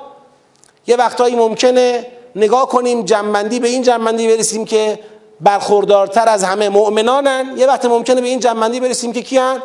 [0.86, 2.06] یه وقتهایی ممکنه
[2.36, 4.98] نگاه کنیم جنبندی به این جنبندی برسیم که
[5.40, 7.54] برخوردارتر از همه مؤمنانن.
[7.56, 9.62] یه وقت ممکنه به این جنبندی برسیم که کیان؟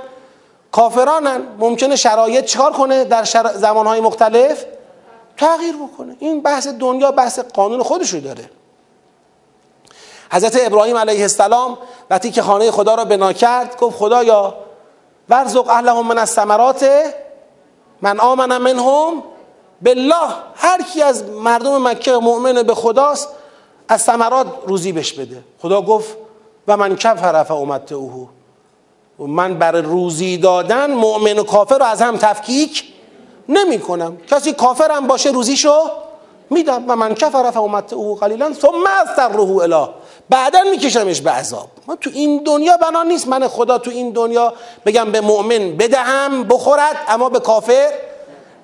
[0.71, 1.41] کافرانن.
[1.59, 3.53] ممکنه شرایط چکار کنه در شر...
[3.53, 4.65] زمانهای مختلف؟
[5.37, 6.15] تغییر بکنه.
[6.19, 8.49] این بحث دنیا بحث قانون خودشو داره.
[10.31, 11.77] حضرت ابراهیم علیه السلام
[12.09, 14.55] وقتی که خانه خدا را بنا کرد گفت خدایا
[15.29, 16.85] ورزق اهلهم من الثمرات
[18.01, 19.23] من آمن منهم.
[19.81, 23.29] بالله هر کی از مردم مکه مؤمن به خداست
[23.87, 25.43] از ثمرات روزی بش بده.
[25.61, 26.17] خدا گفت
[26.67, 28.25] و من کفر فامت اوهو
[29.19, 32.92] من برای روزی دادن مؤمن و کافر رو از هم تفکیک
[33.49, 35.75] نمی کنم کسی کافرم باشه روزیشو
[36.49, 39.89] میدم و من کفر فامت او قلیلا ثم روح اله.
[40.29, 41.67] بعدا میکشمش به عذاب.
[41.87, 43.27] ما تو این دنیا بنا نیست.
[43.27, 44.53] من خدا تو این دنیا
[44.85, 47.91] بگم به مؤمن بدهم بخورد اما به کافر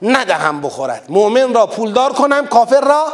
[0.02, 1.06] ندهم بخورد.
[1.10, 3.06] مؤمن را پولدار کنم کافر را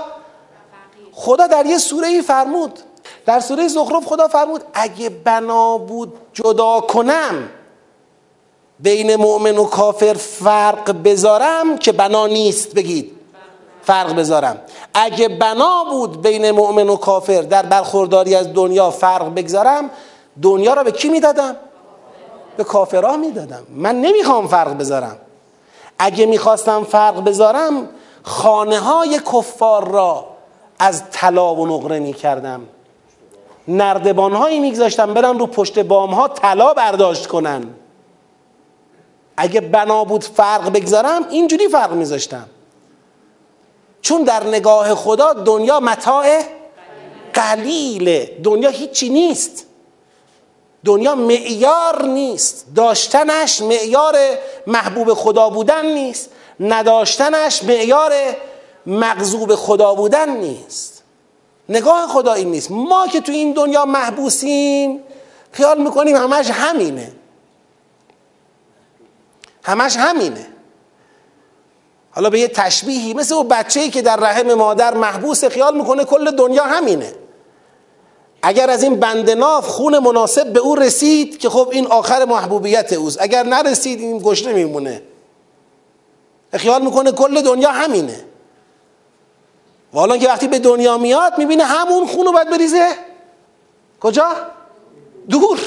[1.14, 2.80] خدا در یه سوره ای فرمود.
[3.26, 7.50] در سوره زخرف خدا فرمود اگه بنا بود جدا کنم
[8.80, 13.12] بین مؤمن و کافر فرق بذارم که بنا نیست بگید.
[13.84, 14.58] فرق بذارم.
[14.94, 19.90] اگه بنا بود بین مؤمن و کافر در برخورداری از دنیا فرق بگذارم
[20.42, 21.56] دنیا را به کی می‌دادم؟
[22.58, 23.64] به کافرها می‌دادم.
[23.70, 25.18] من نمی‌خوام فرق بذارم.
[26.00, 27.90] اگه می‌خواستم فرق بذارم
[28.24, 30.26] خانه های کفار را
[30.80, 32.62] از طلا و نقره می‌کردم.
[33.68, 37.64] نردبان هایی میگذاشتم برن رو پشت بام ها طلا برداشت کنن.
[39.38, 42.46] اگه بنا بود فرق بگذارم اینجوری فرق میذاشتم.
[44.02, 46.44] چون در نگاه خدا دنیا متاع
[47.34, 48.38] قلیله.
[48.44, 49.66] دنیا هیچی نیست.
[50.86, 52.66] دنیا معیار نیست.
[52.76, 54.18] داشتنش معیار
[54.68, 56.30] محبوب خدا بودن نیست.
[56.60, 58.12] نداشتنش معیار
[58.86, 61.04] مغضوب خدا بودن نیست.
[61.70, 62.72] نگاه خدا این نیست.
[62.72, 65.00] ما که تو این دنیا محبوسیم
[65.52, 67.12] خیال می‌کنیم همش همینه.
[69.66, 70.48] همش همینه.
[72.12, 76.32] حالا به یه تشبیهی مثل اون بچه‌ای که در رحم مادر محبوس خیال می‌کنه کل
[76.32, 77.14] دنیا همینه.
[78.42, 82.94] اگر از این بند ناف خون مناسب به او رسید که خب این آخر محبوبیت
[82.94, 83.22] اوست.
[83.22, 85.02] اگر نرسید این گشنه میمونه.
[86.54, 88.26] خیال می‌کنه کل دنیا همینه.
[89.94, 92.90] و حالا که وقتی به دنیا میاد می‌بینه همون خون رو باید بریزه.
[94.00, 94.36] کجا؟
[95.30, 95.60] دور.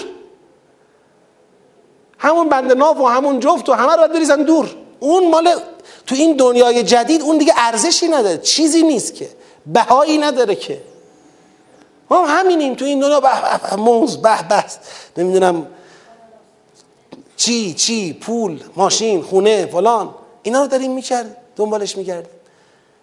[2.19, 4.77] همون بند ناف و همون جفت و همه رو بریزن دور.
[5.01, 5.55] اون مال
[6.07, 9.29] تو این دنیای جدید اون دیگه ارزشی نداره چیزی نیست که
[9.67, 10.81] بهایی نداره که.
[12.11, 13.29] ما همینیم تو این دنیا به
[13.71, 14.79] به موز به بس
[15.17, 15.67] نمی‌دونم
[17.37, 20.15] چی چی پول ماشین خونه فلان.
[20.43, 22.31] اینا رو داریم می‌کرد دنبالش می‌کردیم.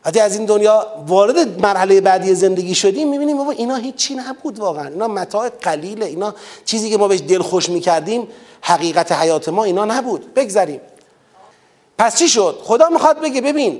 [0.05, 4.87] وقتی از این دنیا وارد مرحله بعدی زندگی شدیم می‌بینیم بابا اینا هیچی نبود واقعا.
[4.87, 6.35] اینا متاع قلیله اینا
[6.65, 8.27] چیزی که ما بهش دل خوش می‌کردیم
[8.67, 10.33] حقیقت حیات ما اینا نبود.
[10.33, 10.81] بگذریم.
[11.97, 13.79] پس چی شد؟ خدا می‌خواد بگه ببین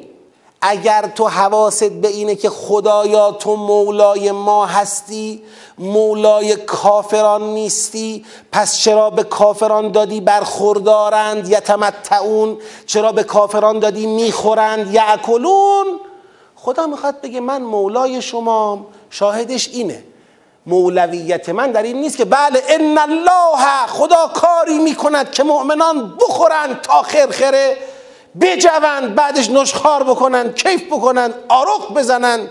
[0.62, 5.44] اگر تو حواست به اینه که خدایا تو مولای ما هستی
[5.78, 12.58] مولای کافران نیستی پس چرا به کافران دادی برخوردارند؟ یتمتعون.
[12.86, 16.00] چرا به کافران دادی می‌خورند؟ یعکلون
[16.56, 20.04] خدا می‌خواد بگه من مولای شما شاهدش اینه.
[20.68, 26.82] مولویت من در این نیست که بله ان الله خدا کاری می‌کند که مؤمنان بخورند
[26.82, 27.78] تا خرخره
[28.42, 32.48] بجوند بعدش نشخار بکنن کیف بکنن آرق بزنن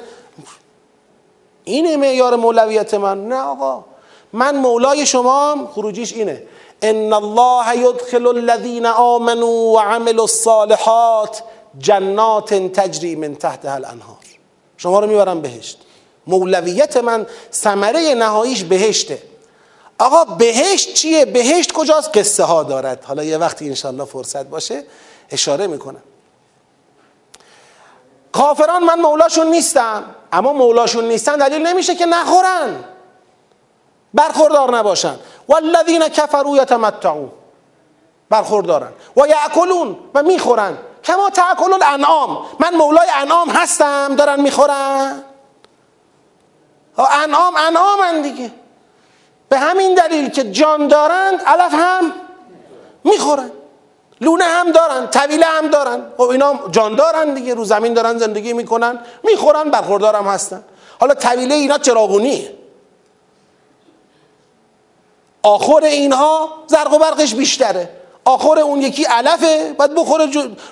[1.64, 3.28] اینه معیار مولویت من.
[3.28, 3.84] نه آقا
[4.32, 6.42] من مولای شما خروجیش اینه.
[6.82, 11.42] ان الله یدخل الذین آمنوا وعملوا الصالحات
[11.78, 14.16] جنات تجری من تحتها الانهار.
[14.76, 15.83] شما رو می‌برم بهشت.
[16.26, 19.22] مولویت من ثمره نهاییش بهشته.
[19.98, 23.04] آقا بهشت چیه؟ بهشت کجاست؟ قصه ها دارد.
[23.04, 24.84] حالا یه وقتی انشالله فرصت باشه
[25.30, 26.02] اشاره می‌کنم.
[28.32, 32.84] کافران من مولاشون نیستم اما مولاشون نیستن دلیل نمیشه که نخورن.
[34.14, 35.16] برخوردار نباشن.
[35.48, 37.32] والذین کفروا یتمتعون.
[38.30, 38.92] برخوردارن.
[39.16, 40.78] و یاکلون و می‌خورن.
[41.04, 42.46] کما تاکل الانعام.
[42.60, 45.22] من مولای انعام هستم دارن می‌خورن.
[47.02, 48.50] انعام انعامن دیگه.
[49.48, 52.12] به همین دلیل که جان دارند علف هم
[53.04, 53.50] می‌خورن.
[54.20, 56.06] لونه هم دارن طویله هم دارن.
[56.16, 60.64] خب اینا جان دارن دیگه رو زمین دارن زندگی می‌کنن می‌خورن برخوردارم هستن.
[61.00, 62.54] حالا طویله اینا چراغونیه.
[65.42, 67.90] آخر اینها زرق و برقش بیشتره.
[68.24, 70.28] آخر اون یکی علفه باید بخوره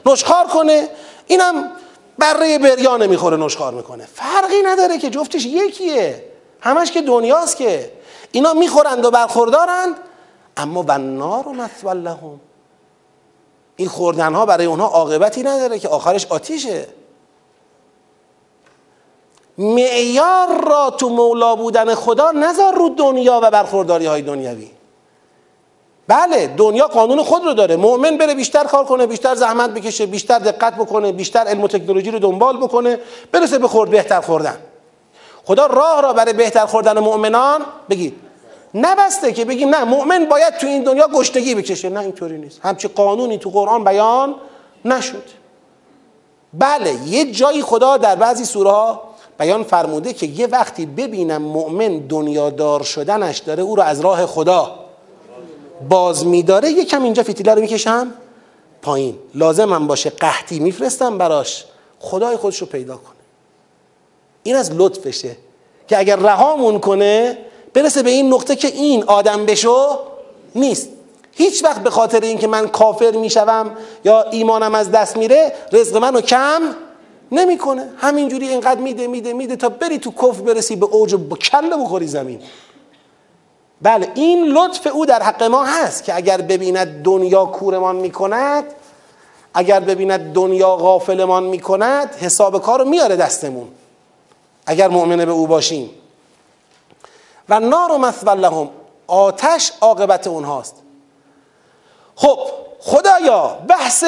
[0.07, 0.89] نشخار کنه.
[1.27, 1.70] اینم
[2.18, 4.09] بره بریانه می‌خوره نشخار می‌کنه.
[4.14, 6.24] فرقی نداره که جفتش یکیه.
[6.60, 7.93] همش که دنیاست که.
[8.32, 9.97] اینا می‌خورند و برخوردارند
[10.56, 11.44] اما و نار
[11.84, 12.40] و لهم.
[13.76, 16.86] این خوردن ها برای اونها عاقبتی نداره که آخرش آتیشه.
[19.59, 24.70] معیار را تو مولا بودن خدا نذار رو دنیا و برخورداری های دنیوی
[26.09, 27.77] بله دنیا قانون خود رو داره.
[27.77, 32.11] مؤمن بره بیشتر کار کنه بیشتر زحمت بکشه بیشتر دقت بکنه بیشتر علم و تکنولوژی
[32.11, 32.99] رو دنبال بکنه
[33.33, 34.57] برسه به خورد بهتر خوردن.
[35.45, 37.61] خدا راه را برای بهتر خوردن مؤمنان
[37.91, 38.15] بگید
[38.74, 41.89] نبسته که بگیم نه مؤمن باید تو این دنیا گشتگی بکشه.
[41.89, 42.61] نه اینطوری نیست.
[42.62, 44.35] همچی قانونی تو قرآن بیان
[44.85, 45.24] نشد.
[46.55, 48.99] بله یه جایی خدا در بعضی سوره
[49.39, 54.82] بیان فرموده که یه وقتی ببینم مؤمن دنیادار شدنش داره او رو از راه خدا
[55.89, 58.13] باز میداره یکم اینجا فتیله رو می‌کشم
[58.83, 59.19] پایین.
[59.35, 61.65] لازم هم باشه قحطی میفرستم براش.
[61.99, 63.17] خدای خودش رو پیدا کنه.
[64.43, 65.37] این از لطفشه
[65.89, 67.39] که اگر رهامون کنه
[67.75, 69.99] برسه به این نقطه که این آدم بشو
[70.55, 70.89] نیست.
[71.33, 73.71] هیچ وقت به خاطر اینکه من کافر می‌شوم
[74.05, 76.63] یا ایمانم از دست میره رزق منو کم
[77.33, 77.89] نمی‌کنه.
[77.97, 82.07] همینجوری اینقدر میده میده میده تا بری تو کفر برسی به اوج با کله بخوری
[82.07, 82.41] زمین.
[83.83, 88.65] بله این لطف او در حق ما هست که اگر ببیند دنیا کورمان می‌کند
[89.55, 93.69] اگر ببیند دنیا غافلمان می‌کند حساب کار رو میاره دستمون.
[94.67, 95.91] اگر مؤمنه به او باشیم.
[97.49, 98.71] و نار و مثول لهم
[99.07, 100.77] آتش عاقبت اونهاست.
[102.17, 102.39] خب
[102.81, 104.05] خدایا بحث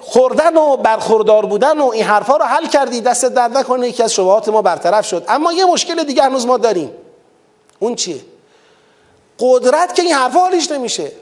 [0.00, 4.12] خوردن و برخوردار بودن و این حرفا رو حل کردی دست درد نکنه یکی از
[4.12, 5.24] شبهات ما برطرف شد.
[5.28, 6.90] اما یه مشکل دیگه هنوز ما داریم.
[7.78, 8.20] اون چیه؟
[9.38, 11.12] قدرت که این حرفا حالیش نمیشه.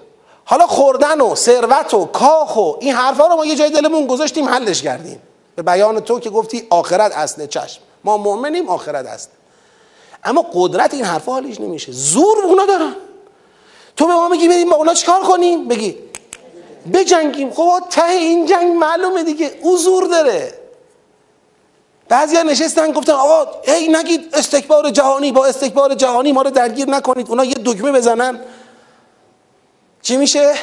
[0.45, 4.49] حالا خوردن و ثروت و کاخ و این حرفا رو ما یه جای دلمون گذاشتیم
[4.49, 5.23] حلش کردیم.
[5.57, 7.81] به بیان تو که گفتی آخرت اصله چشم.
[8.05, 9.31] ما مؤمنیم آخرت است
[10.25, 11.93] اما قدرت این حرفا حالیش نمیشه.
[11.93, 12.97] زور اونا دارن.
[13.97, 15.97] تو به ما میگی بریم با اونا چیکار کنیم؟ بگی
[16.93, 17.51] بجنگیم.
[17.51, 19.59] خب ته این جنگ معلومه دیگه.
[19.63, 20.66] او زور داره.
[22.09, 27.29] بعضیا نشستن گفتن آقا ای نگید استکبار جهانی با استکبار جهانی ما رو درگیر نکنید
[27.29, 28.41] اونا یه دکمه بزنن.
[30.03, 30.55] چی میشه؟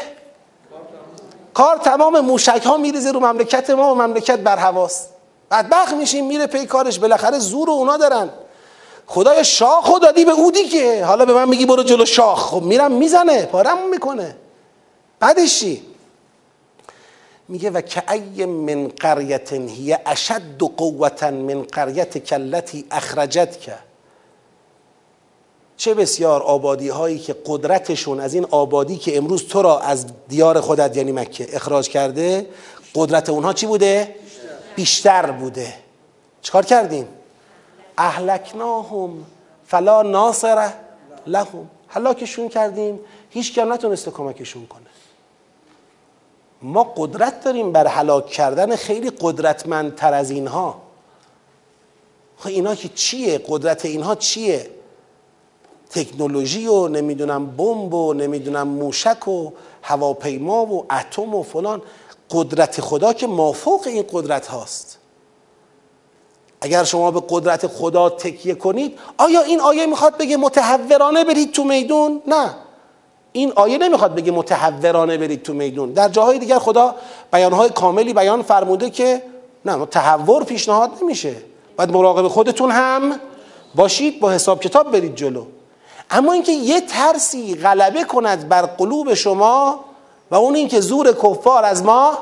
[1.54, 5.10] کار تمام موشک ها میریزه رو مملکت ما و مملکت بر حواست
[5.52, 8.30] بدبخت میشیم میره پی کارش بالاخره زور و اونا دارن.
[9.08, 12.40] خدای شاخ دادی به او دیگه حالا به من میگی برو جلو شاخ.
[12.40, 14.36] خب میرم می‌زنه پارم می‌کنه.
[15.20, 15.93] بعدش چی؟
[17.48, 23.74] میگه و که ای من قریت هی اشد قوتا من قریت کلتی اخرجت که
[25.78, 30.62] چه بسیار آبادی هایی که قدرتشون از این آبادی که امروز تو را از دیار
[30.62, 32.48] خودت یعنی مکه اخراج کرده
[32.96, 34.16] قدرت اونها چی بوده؟
[34.76, 35.74] بیشتر بوده.
[36.42, 37.08] چکار کردیم؟
[37.98, 39.26] اهلکناهم
[39.68, 40.70] فلا ناصر
[41.28, 41.70] لهم.
[41.88, 43.00] هلاکشون کردیم.
[43.30, 44.93] هیچ کم نتونسته کمکشون کنه.
[46.64, 50.82] ما قدرت داریم بر هلاک کردن خیلی قدرتمندتر از اینها.
[52.38, 54.70] خب اینا که چیه؟ قدرت اینها چیه؟
[55.90, 61.82] تکنولوژی و نمی‌دونم بمب و نمی‌دونم موشک و هواپیما و اتم و فلان.
[62.32, 64.98] قدرت خدا که مافوق این قدرت هاست.
[66.62, 71.64] اگر شما به قدرت خدا تکیه کنید آیا این آیه می‌خواد بگه متحورانه برید تو
[71.64, 72.56] میدون؟ نه.
[73.34, 75.94] این آیه نمی‌خواد بگه متحورانه برید تو میدون.
[75.94, 76.96] در جاهای دیگر خدا
[77.34, 79.22] بیانهای کاملی بیان فرموده که
[79.66, 81.36] نه تحور پیشنهاد نمیشه.
[81.78, 83.20] باید مراقب خودتون هم
[83.76, 85.46] باشید با حساب کتاب برید جلو.
[86.12, 89.80] اما اینکه یه ترسی غلبه کند بر قلوب شما
[90.32, 92.18] و اون اینکه زور کفار از ما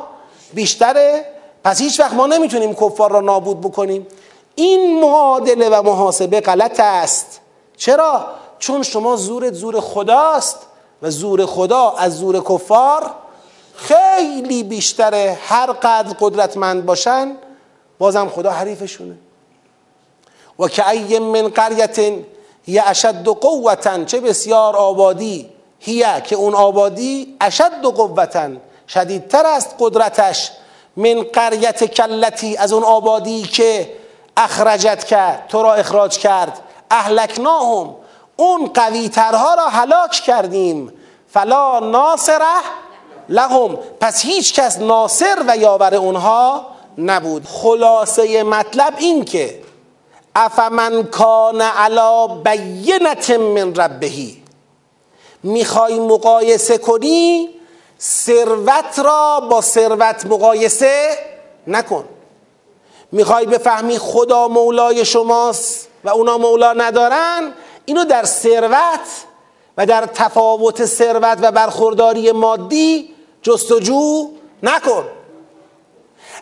[0.54, 1.26] بیشتره
[1.64, 4.08] پس هیچ وقت ما نمی‌تونیم کفار را نابود بکنیم.
[4.56, 7.40] این معادله و محاسبه غلط است.
[7.78, 8.26] چرا؟
[8.60, 10.60] چون شما زورت زور خداست.
[11.02, 13.12] و زور خدا از زور کفار
[13.76, 17.36] خیلی بیشتره هر قدر قدرتمند باشن
[18.00, 19.18] بازم خدا حریفشونه.
[20.60, 22.00] و که ای من قریت
[22.68, 25.50] یه اشد قوتا چه بسیار آبادی
[25.80, 28.50] هیه که اون آبادی اشد قوتا
[28.88, 30.52] شدیدتر است قدرتش
[30.98, 33.94] من قریت کلتی از اون آبادی که
[34.38, 36.60] اخرجت کرد تو را اخراج کرد
[36.92, 37.96] اهلکناهم.
[38.36, 40.94] اون قوی ترها را هلاک کردیم.
[41.34, 42.62] فلا ناصره
[43.30, 43.78] لهم.
[44.00, 46.66] پس هیچ کس ناصر و یاور اونها
[46.98, 47.46] نبود.
[47.46, 49.62] خلاصه مطلب این که
[50.36, 54.44] افمن کان علا بینت من ربهی
[55.44, 57.50] می‌خوای مقایسه کنی؟
[58.02, 61.10] ثروت را با ثروت مقایسه
[61.68, 62.06] نکن.
[63.12, 67.54] می‌خوای بفهمی خدا مولای شماست و اونا مولا ندارن؟
[67.92, 69.26] اینو در ثروت
[69.78, 74.30] و در تفاوت ثروت و برخورداری مادی جستجو
[74.64, 75.04] نکن.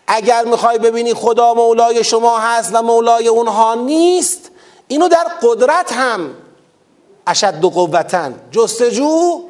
[0.07, 4.51] اگر می‌خوای ببینی خدا مولای شما هست و مولای اونها نیست
[4.88, 6.34] اینو در قدرت هم
[7.27, 9.41] اشد و قوتن جستجو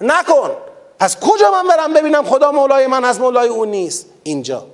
[0.00, 0.50] نکن.
[0.98, 4.66] پس کجا من برم ببینم خدا مولای من هست مولای اون نیست؟ اینجا.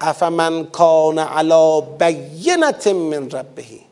[0.00, 3.91] افمن کان علا بینت من ربهی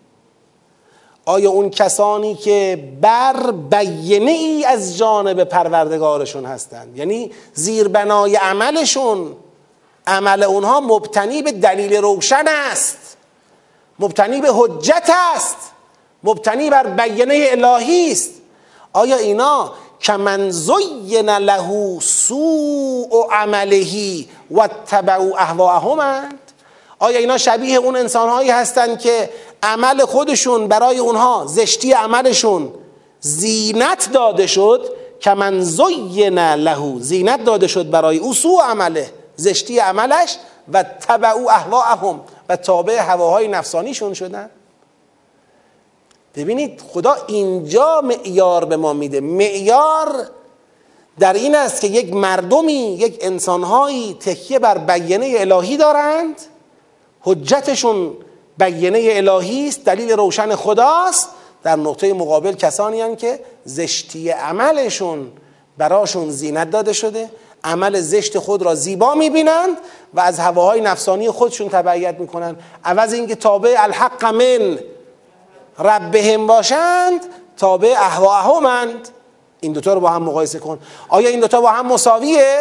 [1.24, 9.36] آیا اون کسانی که بر بینه ای از جانب پروردگارشون هستند؟ یعنی زیربنای عملشون
[10.06, 13.16] عمل اونها مبتنی به دلیل روشن است
[13.98, 15.56] مبتنی به حجت است
[16.24, 18.30] مبتنی بر بینه الهی است.
[18.92, 26.49] آیا اینا کمن زین له سوء عملهی و تبعوا اهواءهمند
[27.00, 29.30] آیا اینا شبیه اون انسانهایی هستند که
[29.62, 32.72] عمل خودشون برای اونها زشتی عملشون
[33.20, 39.78] زینت داده شد؟ که من زین له زینت داده شد برای او سوء عمله زشتی
[39.78, 40.36] عملش
[40.72, 44.50] و تبعو اهواهم و تابع هواهای نفسانیشون شدن.
[46.36, 49.20] ببینید خدا اینجا معیار به ما میده.
[49.20, 50.28] معیار
[51.18, 56.36] در این است که یک مردمی یک انسانهایی تکیه بر بیانه الهی دارند
[57.20, 58.16] حجتشون
[58.58, 61.28] بیانه الهی است دلیل روشن خداست.
[61.62, 65.32] در نقطه مقابل کسانی هستند که زشتی عملشون
[65.78, 67.30] براشون زینت داده شده
[67.64, 69.76] عمل زشت خود را زیبا می‌بینند
[70.14, 72.62] و از هواهای نفسانی خودشون تبعیت می‌کنند.
[72.84, 74.78] عوض اینکه تابع الحق من
[75.78, 77.20] ربهم باشند
[77.56, 79.08] تابع اهواهمند
[79.60, 80.78] این دوتا رو با هم مقایسه کن.
[81.08, 82.60] آیا این دوتا با هم مساویه؟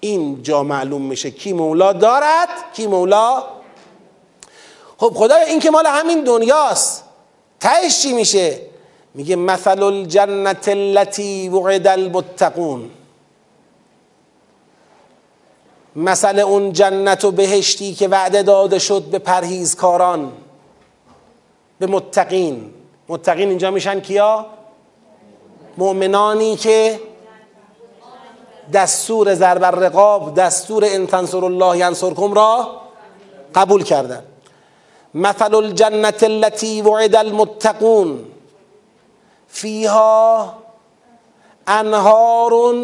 [0.00, 3.44] اینجا معلوم میشه کی مولا دارد کی مولا؟
[4.98, 7.04] خب خدا این که مال همین دنیاست.
[7.60, 8.60] تهش چی میشه؟
[9.14, 12.90] میگه مثل الجنت التي وعد المتقون.
[15.96, 20.32] مثل اون جنت و بهشتی که وعده داده شد به پرهیزکاران
[21.78, 22.74] به متقین.
[23.08, 24.46] متقین اینجا میشن کیا؟
[25.78, 27.00] مؤمنانی که
[28.72, 32.80] دستور ضرب رقاب دستور ان تنصر الله ینصرکم را
[33.54, 34.22] قبول کردن.
[35.14, 38.24] مثل الجنت التي وعد المتقون.
[39.48, 40.54] فیها
[41.66, 42.74] انهار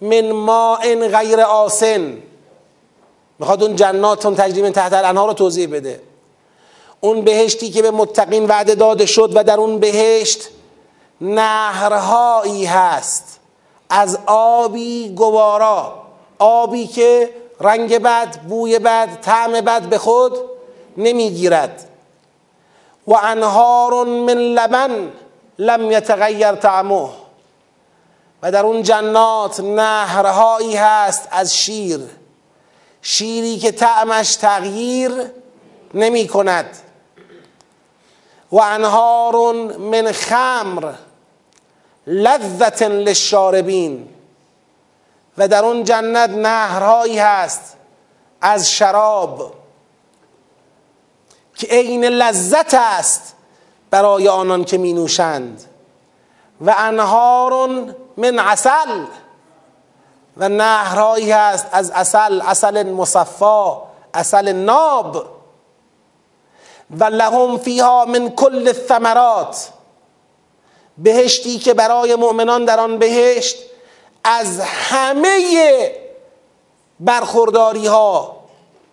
[0.00, 2.18] من ماء غیر آسن.
[3.38, 6.00] می‌خواد اون جنات اون تجریم تحت الانهار رو توضیح بده.
[7.00, 10.48] اون بهشتی که به متقین وعده داده شد و در اون بهشت
[11.20, 13.37] نهرهایی هست.
[13.90, 16.02] از آبی گوارا
[16.38, 20.38] آبی که رنگ بد بوی بد طعم بد به خود
[20.96, 21.84] نمی‌گیرد.
[23.06, 25.12] و انهار من لبن
[25.58, 27.08] لم یتغیر طعمه.
[28.42, 32.00] و در اون جنات نهرهایی هست از شیر
[33.02, 35.12] شیری که طعمش تغییر
[35.94, 36.78] نمی کند
[38.52, 40.92] و انهار من خمر
[42.08, 44.08] لذت للشاربین.
[45.38, 47.76] و در اون جنت نهرهایی هست
[48.40, 49.52] از شراب
[51.54, 53.34] که عین لذت است
[53.90, 55.64] برای آنان که می نوشند.
[56.60, 57.68] و انهار
[58.16, 59.04] من عسل.
[60.36, 63.82] و نهرهایی هست از اصل اصل مصفا
[64.14, 65.26] اصل ناب.
[66.90, 69.77] و لهم فیها من کل الثمرات.
[70.98, 73.56] بهشتی که برای مؤمنان در آن بهشت
[74.24, 75.92] از همه
[77.00, 78.36] برخورداری ها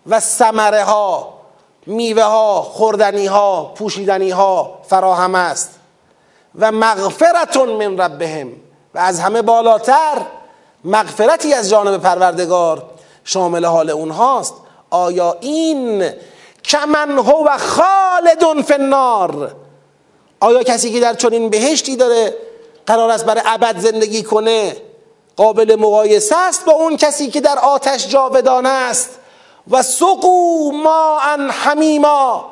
[0.06, 1.36] و ثمره ها
[1.86, 5.70] میوه ها خوردنی ها پوشیدنی ها فراهم است.
[6.58, 8.52] و مغفرتون من ربهم.
[8.94, 10.22] و از همه بالاتر
[10.84, 12.82] مغفرتی از جانب پروردگار
[13.24, 14.54] شامل حال اونهاست.
[14.90, 16.10] آیا این
[16.64, 19.54] کمن هو خالدون فی النار؟
[20.46, 22.34] آیا کسی که در چنین بهشتی داره
[22.86, 24.76] قرار است برای ابد زندگی کنه
[25.36, 29.10] قابل مقایسه است با اون کسی که در آتش جاودانه است؟
[29.70, 32.50] و سقو ما ان حمیما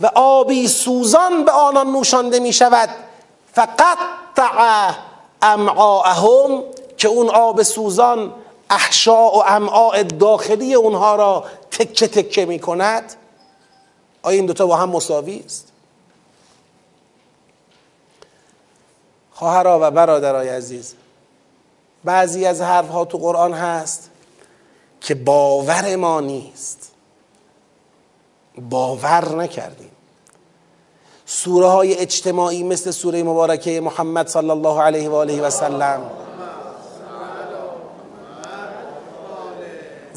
[0.00, 2.88] و آبی سوزان به آنان نوشانده می شود
[3.52, 3.98] فقط
[5.42, 6.62] امعاءهم
[6.96, 8.32] که اون آب سوزان
[8.70, 13.14] احشاء و امعاء داخلی اونها را تکه تکه می کند
[14.22, 15.68] آیا این دوتا با هم مساوی است؟
[19.38, 20.94] خواهرها و برادرای عزیز
[22.04, 24.10] بعضی از حرف ها تو قرآن هست
[25.00, 26.92] که باور ما نیست.
[28.70, 29.90] باور نکردیم.
[31.26, 36.10] سوره های اجتماعی مثل سوره مبارکه محمد صلی الله علیه و آله و سلم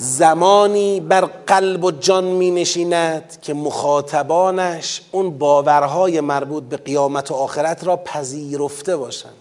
[0.02, 7.34] زمانی بر قلب و جان می نشیند که مخاطبانش اون باورهای مربوط به قیامت و
[7.34, 9.34] آخرت را پذیرفته باشند.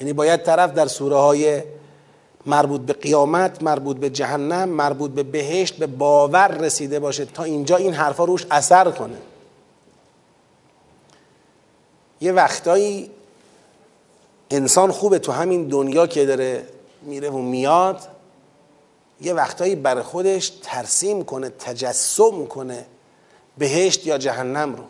[0.00, 1.62] یعنی باید طرف در سوره های
[2.46, 7.76] مربوط به قیامت مربوط به جهنم مربوط به بهشت به باور رسیده باشه تا اینجا
[7.76, 9.18] این حرفا روش اثر کنه.
[12.20, 13.10] یه وقتایی
[14.50, 16.64] انسان خوبه تو همین دنیا که داره
[17.02, 18.19] میره و میاد
[19.20, 22.86] یه وقتایی برای خودش ترسیم کنه تجسم کنه
[23.58, 24.84] بهشت یا جهنم رو.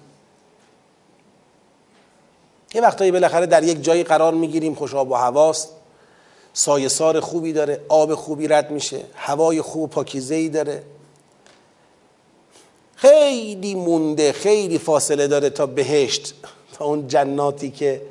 [2.75, 5.69] یه وقتایی بالاخره در یک جایی قرار می‌گیریم خوش آب و هواست.
[6.53, 10.83] سایه سار خوبی داره آب خوبی رد میشه هوای خوب پاکیزه ای داره.
[12.97, 16.35] خیلی مونده خیلی فاصله داره تا بهشت
[16.73, 18.03] تا اون جناتی که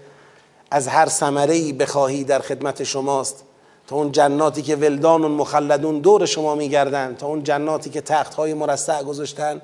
[0.72, 3.44] از هر ثمره ای بخواهی در خدمت شماست.
[3.90, 8.34] تا اون جناتی که ولدان و مخلدون دور شما میگردن تا اون جناتی که تخت
[8.34, 9.62] های مرصع گذاشتن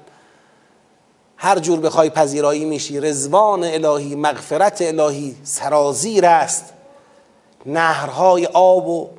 [1.38, 3.00] هر جور بخوای پذیرایی میشی.
[3.00, 6.66] رزوان الهی مغفرت الهی سرازیر است.
[7.66, 9.10] نهرهای آب و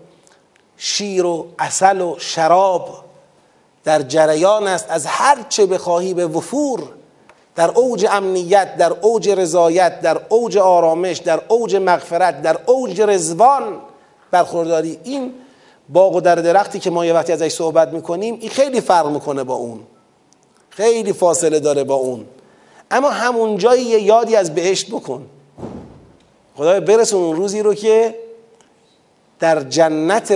[0.76, 3.04] شیر و اصل و شراب
[3.84, 4.86] در جریان است.
[4.90, 6.82] از هر چه بخواهی به وفور
[7.56, 13.80] در اوج امنیت در اوج رضایت در اوج آرامش در اوج مغفرت در اوج رزوان
[14.30, 14.98] برخورداری.
[15.04, 15.34] این
[15.88, 19.44] باغ و در درختی که ما یه وقتی ازش صحبت می‌کنیم این خیلی فرق می‌کنه
[19.44, 19.80] با اون.
[20.70, 22.26] خیلی فاصله داره با اون.
[22.90, 25.26] اما همون جایی یه یادی از بهشت بکن.
[26.56, 28.18] خدای برسون اون روزی رو که
[29.38, 30.34] در جنت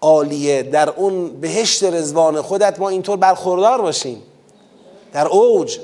[0.00, 4.22] عالیه در اون بهشت رزوان خودت ما اینطور برخوردار باشیم.
[5.12, 5.78] در اوج.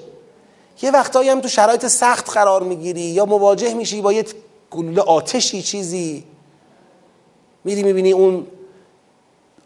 [0.82, 4.24] یه وقتایی هم تو شرایط سخت قرار می‌گیری یا مواجه میشی با یه
[4.70, 6.24] گلوله آتشی چیزی.
[7.64, 8.46] میری می‌بینی اون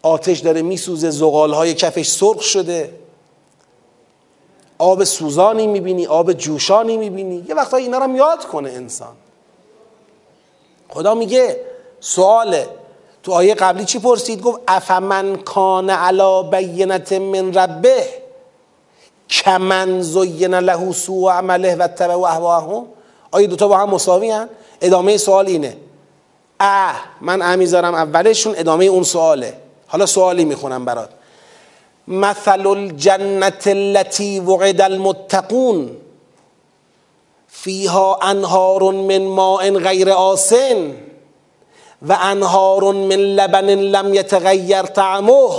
[0.01, 2.93] آتش داره میسوزه زغال های کفش سرخ شده.
[4.77, 7.45] آب سوزانی می‌بینی آب جوشانی می‌بینی.
[7.49, 9.15] یه وقتا اینا رو یاد کنه انسان.
[10.89, 11.59] خدا میگه
[11.99, 12.67] سواله
[13.23, 18.03] تو آیه قبلی چی پرسید؟ گفت افمن کان علا بینت من ربه؟
[19.29, 22.85] کمن زین له سوء عمله و تبع اهواهم
[23.31, 24.49] آیه دوتا با هم مساوی هن؟
[24.81, 25.77] ادامه سوال اینه.
[26.61, 29.53] اه من اه اولشون ادامه اون سواله.
[29.87, 31.09] حالا سوالی می‌خونم برات.
[32.07, 35.97] مثل الجنت التي وعد المتقون.
[37.47, 40.93] فيها انهار من ماء غیر آسن
[42.07, 45.51] و انهار من لبن لم يتغير طعمه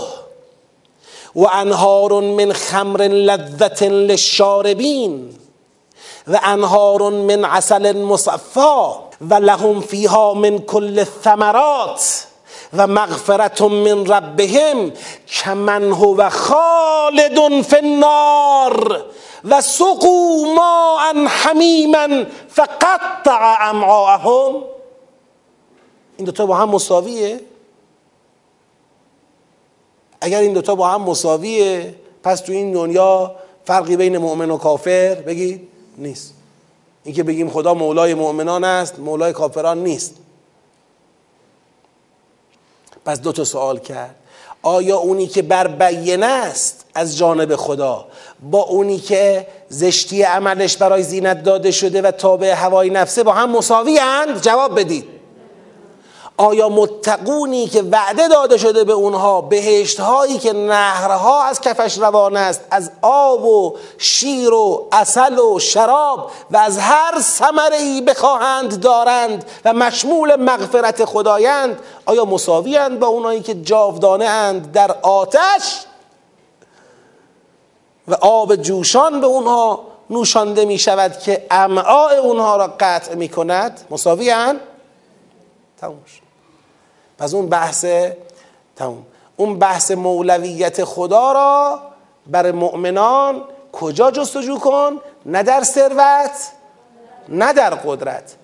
[1.34, 5.38] و انهار من خمر لذت للشاربین.
[6.28, 12.26] و انهار من عسل مصفا و لهم فیها من کل الثمرات
[12.72, 14.92] و مغفرت من ربهم
[15.28, 19.04] کمن هو خالد فی النار
[19.44, 24.62] و سقوا ماء حمیما فقطع امعاءهم.
[26.16, 27.40] این دوتا با هم مساویه؟
[30.20, 35.14] اگر این دوتا با هم مساویه پس تو این دنیا فرقی بین مؤمن و کافر
[35.14, 36.34] بگید؟ نیست.
[37.04, 40.14] اینکه بگیم خدا مولای مؤمنان است مولای کافران نیست.
[43.04, 44.14] پس دو تا سوال کرد.
[44.62, 48.06] آیا اونی که بر بینه است از جانب خدا
[48.50, 53.50] با اونی که زشتی عملش برای زینت داده شده و تابع هوای نفسه با هم
[53.50, 55.15] مساوی اند؟ جواب بدید.
[56.36, 62.36] آیا متقونی که وعده داده شده به اونها بهشت هایی که نهرها از کفش روان
[62.36, 68.80] است از آب و شیر و اصل و شراب و از هر ثمره ای بخواهند
[68.80, 75.84] دارند و مشمول مغفرت خدایند آیا مساوی با اونایی که جاودانه اند در آتش؟
[78.08, 83.80] و آب جوشان به اونها نوشانده می شود که امعاء اونها را قطع می کند
[83.90, 84.60] مساوی اند
[85.80, 86.00] تموم
[87.18, 87.84] پس اون بحث
[88.76, 89.06] تموم.
[89.36, 91.80] اون بحث مولویت خدا را
[92.26, 96.52] برای مؤمنان کجا جستجو کن؟ نه در ثروت
[97.28, 98.34] نه در قدرت.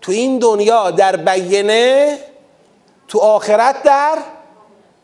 [0.00, 2.18] تو این دنیا در بینه
[3.08, 4.18] تو آخرت در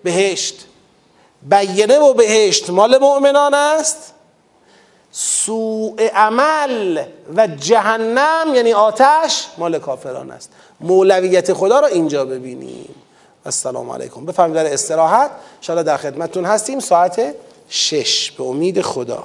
[0.04, 0.66] بهشت.
[1.42, 4.14] بینه و بهشت مال مؤمنان است.
[5.12, 7.04] سوء عمل
[7.36, 10.50] و جهنم یعنی آتش مال کافران است.
[10.82, 12.94] مولویت خدا را اینجا ببینیم.
[13.46, 14.26] السلام علیکم.
[14.26, 15.30] بفهمید در استراحت.
[15.60, 16.80] شاید در خدمتتون هستیم.
[16.80, 17.34] ساعت
[17.68, 18.30] شش.
[18.30, 19.24] به امید خدا.